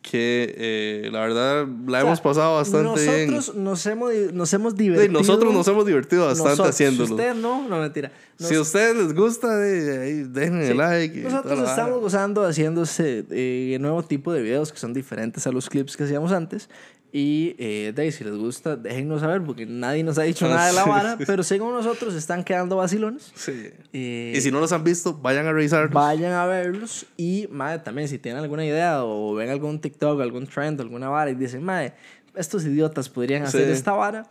que 0.03 0.55
eh, 0.57 1.11
la 1.13 1.21
verdad 1.21 1.67
la 1.87 2.01
hemos 2.01 2.21
pasado 2.23 2.55
bastante 2.57 3.03
bien. 3.03 3.31
nosotros 3.35 3.57
Nos 3.63 3.85
hemos, 3.87 4.13
nos 4.33 4.53
hemos 4.55 4.73
Sí, 4.73 4.79
divertido. 4.79 5.13
nosotros 5.13 5.53
nos 5.53 5.69
hemos 5.69 5.85
divertido 5.85 6.25
bastante 6.27 6.51
Nosotros. 6.51 6.75
haciéndolo. 6.75 7.07
Si 7.09 7.13
usted 7.13 7.35
no, 7.35 7.69
no 7.69 7.79
mentira. 7.81 8.11
Nos- 8.41 8.49
Si 8.49 8.55
a 8.55 8.61
ustedes 8.61 8.97
les 8.97 9.15
gusta, 9.15 9.57
dejen 9.59 10.63
el 10.63 10.77
like. 10.77 11.21
Nosotros 11.21 11.69
estamos 11.69 12.01
gozando 12.01 12.45
haciéndose 12.45 13.25
eh, 13.31 13.77
nuevo 13.81 14.03
tipo 14.03 14.33
de 14.33 14.43
videos 14.43 14.73
que 14.73 14.79
son 14.79 14.93
diferentes 14.95 15.47
a 15.47 15.53
los 15.53 15.69
clips 15.69 15.97
que 15.97 16.05
hacíamos 16.05 16.33
antes. 16.33 16.69
Y 17.13 17.57
eh, 17.59 17.93
de 17.95 18.03
ahí, 18.03 18.13
si 18.13 18.23
les 18.23 18.35
gusta, 18.37 18.77
déjennos 18.77 19.21
saber 19.21 19.43
porque 19.43 19.67
nadie 19.67 20.05
nos 20.05 20.17
ha 20.19 20.23
dicho 20.23 20.47
Ah, 20.47 20.51
nada 20.51 20.67
de 20.69 20.73
la 20.75 20.85
sí, 20.85 20.89
vara. 20.91 21.17
sí. 21.19 21.25
Pero 21.27 21.43
según 21.43 21.73
nosotros, 21.73 22.15
están 22.15 22.45
quedando 22.45 22.77
vacilones. 22.77 23.33
Sí. 23.35 23.71
Eh, 23.93 24.33
Y 24.37 24.41
si 24.41 24.53
no 24.53 24.61
los 24.61 24.71
han 24.73 24.85
visto, 24.85 25.13
vayan 25.15 25.47
a 25.47 25.53
revisarlos. 25.53 25.93
Vayan 25.93 26.33
a 26.33 26.47
verlos 26.47 27.07
y, 27.17 27.49
madre, 27.51 27.81
también 27.81 28.07
si 28.09 28.19
tienen 28.19 28.41
alguna 28.43 28.65
idea 28.65 29.03
o 29.05 29.35
ven 29.35 29.51
algún 29.51 29.81
TikTok, 29.81 30.21
algún 30.21 30.47
trend, 30.47 30.81
alguna 30.81 31.09
vara 31.09 31.33
y 31.33 31.35
dicen, 31.35 31.65
madre, 31.65 31.95
estos 32.37 32.65
idiotas 32.65 33.09
podrían 33.09 33.43
hacer 33.43 33.67
Sí. 33.67 33.73
esta 33.73 33.91
vara, 33.91 34.29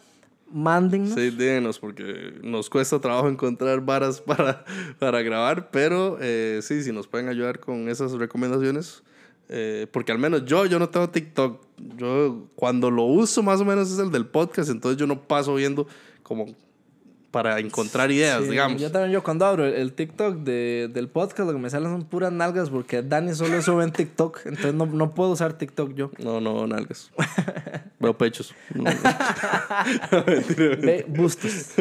mándennos. 0.51 1.13
Sí, 1.13 1.29
díganos, 1.29 1.79
porque 1.79 2.39
nos 2.43 2.69
cuesta 2.69 2.99
trabajo 2.99 3.29
encontrar 3.29 3.81
varas 3.81 4.21
para, 4.25 4.65
para 4.99 5.21
grabar, 5.21 5.69
pero 5.71 6.17
eh, 6.21 6.59
sí, 6.61 6.83
si 6.83 6.91
nos 6.91 7.07
pueden 7.07 7.29
ayudar 7.29 7.59
con 7.59 7.89
esas 7.89 8.13
recomendaciones, 8.13 9.03
eh, 9.49 9.87
porque 9.91 10.11
al 10.11 10.19
menos 10.19 10.45
yo, 10.45 10.65
yo 10.65 10.79
no 10.79 10.89
tengo 10.89 11.09
TikTok. 11.09 11.61
Yo 11.97 12.47
cuando 12.55 12.91
lo 12.91 13.03
uso 13.03 13.41
más 13.41 13.59
o 13.61 13.65
menos 13.65 13.91
es 13.91 13.99
el 13.99 14.11
del 14.11 14.27
podcast, 14.27 14.69
entonces 14.69 14.99
yo 14.99 15.07
no 15.07 15.21
paso 15.27 15.55
viendo 15.55 15.87
como 16.23 16.45
para 17.31 17.59
encontrar 17.59 18.11
ideas, 18.11 18.43
Sí, 18.43 18.49
digamos. 18.49 18.81
Yo 18.81 18.91
también, 18.91 19.11
yo 19.11 19.23
cuando 19.23 19.45
abro 19.45 19.65
el, 19.65 19.73
el 19.73 19.93
TikTok 19.93 20.37
de, 20.37 20.89
del 20.91 21.07
podcast, 21.09 21.47
lo 21.47 21.53
que 21.53 21.59
me 21.59 21.69
salen 21.69 21.91
son 21.91 22.05
puras 22.05 22.31
nalgas 22.31 22.69
porque 22.69 23.01
Dani 23.01 23.33
solo 23.35 23.61
sube 23.61 23.83
en 23.83 23.91
TikTok, 23.91 24.45
entonces 24.45 24.73
no, 24.73 24.85
no 24.85 25.13
puedo 25.13 25.31
usar 25.31 25.53
TikTok 25.53 25.93
yo. 25.93 26.11
No, 26.19 26.41
no, 26.41 26.65
nalgas. 26.67 27.11
Veo 27.99 28.17
pechos. 28.17 28.55
No, 28.73 28.85
Ve 30.57 31.05
bustos. 31.07 31.73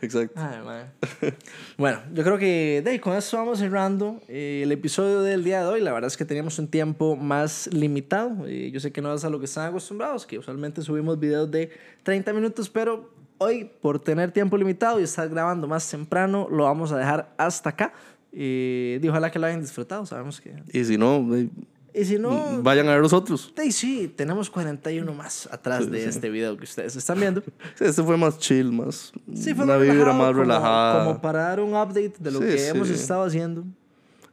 Exacto. 0.00 0.40
Ay. 0.40 1.32
Bueno, 1.76 2.00
yo 2.14 2.22
creo 2.22 2.38
que 2.38 2.80
de 2.84 3.00
con 3.00 3.16
eso 3.16 3.36
vamos 3.38 3.58
cerrando 3.58 4.20
eh, 4.28 4.60
el 4.62 4.70
episodio 4.70 5.20
del 5.22 5.42
día 5.42 5.62
de 5.62 5.66
hoy. 5.66 5.80
La 5.80 5.92
verdad 5.92 6.06
es 6.06 6.16
que 6.16 6.24
teníamos 6.24 6.58
un 6.60 6.68
tiempo 6.68 7.16
más 7.16 7.68
limitado. 7.72 8.46
Eh, 8.46 8.70
yo 8.72 8.78
sé 8.78 8.92
que 8.92 9.02
no 9.02 9.12
es 9.12 9.24
a 9.24 9.30
lo 9.30 9.40
que 9.40 9.46
están 9.46 9.68
acostumbrados, 9.68 10.26
que 10.26 10.38
usualmente 10.38 10.80
subimos 10.82 11.18
videos 11.18 11.50
de 11.50 11.70
30 12.04 12.32
minutos, 12.32 12.68
pero 12.68 13.17
hoy, 13.38 13.70
por 13.80 13.98
tener 13.98 14.30
tiempo 14.32 14.56
limitado 14.56 15.00
y 15.00 15.04
estar 15.04 15.28
grabando 15.28 15.66
más 15.66 15.88
temprano, 15.90 16.48
lo 16.50 16.64
vamos 16.64 16.92
a 16.92 16.98
dejar 16.98 17.32
hasta 17.38 17.70
acá. 17.70 17.92
Y 18.32 19.00
ojalá 19.08 19.30
que 19.30 19.38
lo 19.38 19.46
hayan 19.46 19.60
disfrutado. 19.60 20.04
Sabemos 20.06 20.40
que. 20.40 20.54
Y 20.72 20.84
si 20.84 20.98
no, 20.98 21.34
eh, 21.34 21.48
Y 21.94 22.04
si 22.04 22.18
no. 22.18 22.62
vayan 22.62 22.86
a 22.88 22.92
ver 22.92 23.00
los 23.00 23.12
otros. 23.14 23.52
Sí, 23.56 23.72
sí, 23.72 24.12
tenemos 24.14 24.50
41 24.50 25.12
más 25.14 25.48
atrás 25.50 25.90
de 25.90 26.04
este 26.04 26.28
video 26.28 26.56
que 26.56 26.64
ustedes 26.64 26.94
están 26.94 27.18
viendo. 27.18 27.42
Sí, 27.74 27.84
este 27.84 28.02
fue 28.02 28.16
más 28.16 28.38
chill, 28.38 28.70
más. 28.70 29.12
Sí, 29.34 29.54
fue 29.54 29.64
una 29.64 29.78
más 29.78 29.82
vibra 29.82 30.12
más 30.12 30.28
como- 30.28 30.40
relajada. 30.40 31.04
Como 31.06 31.20
para 31.20 31.42
dar 31.44 31.60
un 31.60 31.70
update 31.70 32.14
de 32.20 32.30
lo 32.30 32.40
que 32.40 32.68
hemos 32.68 32.90
estado 32.90 33.24
haciendo. 33.24 33.64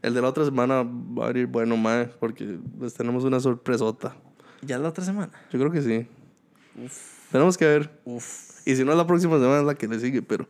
El 0.01 0.13
de 0.13 0.21
la 0.21 0.27
otra 0.29 0.45
semana 0.45 0.83
va 0.83 1.29
a 1.29 1.31
ir 1.31 1.47
bueno, 1.47 1.77
mae, 1.77 2.05
porque 2.05 2.59
pues, 2.77 2.93
tenemos 2.93 3.23
una 3.23 3.39
sorpresota. 3.39 4.15
Ya 4.61 4.77
la 4.77 4.89
otra 4.89 5.03
semana. 5.03 5.31
Yo 5.51 5.57
creo 5.57 5.71
que 5.71 5.81
sí. 5.81 6.07
Tenemos 7.31 7.57
que 7.57 7.65
ver. 7.65 7.89
Uf. 8.05 8.51
Y 8.65 8.75
si 8.75 8.83
no, 8.83 8.95
la 8.95 9.05
próxima 9.05 9.37
semana 9.37 9.59
es 9.59 9.65
la 9.65 9.75
que 9.75 9.87
le 9.87 9.99
sigue, 9.99 10.21
pero 10.21 10.47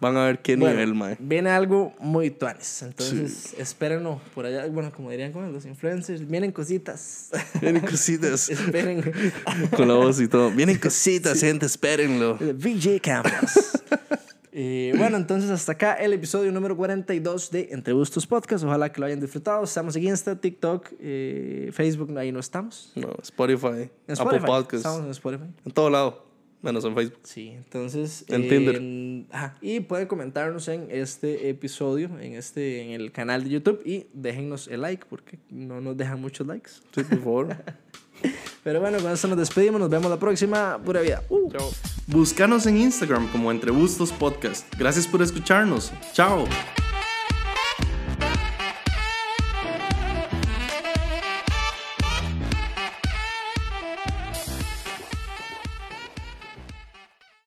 van 0.00 0.16
a 0.16 0.24
ver 0.26 0.40
qué 0.40 0.56
Bueno, 0.56 0.74
nivel, 0.74 0.94
mae. 0.94 1.16
Viene 1.18 1.50
algo 1.50 1.94
muy 1.98 2.30
tuanes. 2.30 2.82
Entonces, 2.82 3.54
espérenlo 3.58 4.20
por 4.34 4.46
allá. 4.46 4.66
Bueno, 4.66 4.92
como 4.92 5.10
dirían 5.10 5.32
con 5.32 5.52
los 5.52 5.64
influencers, 5.64 6.26
vienen 6.28 6.52
cositas. 6.52 7.30
Vienen 7.60 7.82
cositas. 7.82 8.48
Esperen. 8.50 9.02
Con 9.74 9.88
la 9.88 9.94
voz 9.94 10.20
y 10.20 10.28
todo. 10.28 10.50
Vienen 10.50 10.78
cositas, 10.80 11.40
gente, 11.40 11.66
espérenlo. 11.66 12.36
VJ 12.36 13.00
Campos. 13.00 13.82
Eh, 14.58 14.94
bueno, 14.96 15.18
entonces 15.18 15.50
hasta 15.50 15.72
acá 15.72 15.92
el 15.96 16.14
episodio 16.14 16.50
número 16.50 16.74
42 16.78 17.50
de 17.50 17.68
Entre 17.72 17.92
Gustos 17.92 18.26
Podcast. 18.26 18.64
Ojalá 18.64 18.90
que 18.90 19.00
lo 19.00 19.06
hayan 19.06 19.20
disfrutado. 19.20 19.62
Estamos 19.62 19.94
en 19.96 20.04
Insta, 20.04 20.40
TikTok, 20.40 20.92
eh, 20.98 21.68
Facebook, 21.74 22.16
ahí 22.16 22.32
no 22.32 22.40
estamos. 22.40 22.90
No, 22.94 23.14
Spotify, 23.22 23.66
En 23.66 23.82
Apple 23.82 24.14
Spotify. 24.14 24.46
Podcasts, 24.46 24.76
Estamos 24.86 25.04
en 25.04 25.10
Spotify. 25.10 25.44
en 25.62 25.72
todo 25.72 25.90
lado, 25.90 26.24
menos 26.62 26.82
en 26.86 26.94
Facebook. 26.94 27.18
Sí, 27.24 27.48
entonces. 27.50 28.24
En 28.28 28.44
eh, 28.44 28.48
Tinder. 28.48 28.76
en- 28.76 29.26
ajá, 29.30 29.58
y 29.60 29.80
pueden 29.80 30.06
comentarnos 30.08 30.68
en 30.68 30.86
este 30.90 31.50
episodio, 31.50 32.18
en, 32.18 32.32
este, 32.32 32.80
en 32.80 32.98
el 32.98 33.12
canal 33.12 33.44
de 33.44 33.50
YouTube 33.50 33.82
y 33.84 34.06
déjennos 34.14 34.68
el 34.68 34.80
like 34.80 35.04
porque 35.10 35.38
no 35.50 35.82
nos 35.82 35.98
dejan 35.98 36.18
muchos 36.18 36.46
likes. 36.46 36.70
Sí, 36.94 37.02
por 37.04 37.18
favor. 37.18 37.56
Pero 38.62 38.80
bueno, 38.80 38.98
con 38.98 39.12
eso 39.12 39.28
nos 39.28 39.38
despedimos. 39.38 39.80
Nos 39.80 39.90
vemos 39.90 40.10
la 40.10 40.18
próxima. 40.18 40.78
Pura 40.84 41.00
vida. 41.00 41.22
Uh. 41.28 41.50
Búscanos 42.06 42.66
en 42.66 42.78
Instagram 42.78 43.30
como 43.30 43.50
Entre 43.50 43.70
Gustos 43.70 44.12
Podcast. 44.12 44.64
Gracias 44.76 45.06
por 45.06 45.22
escucharnos. 45.22 45.92
Chao. 46.12 46.44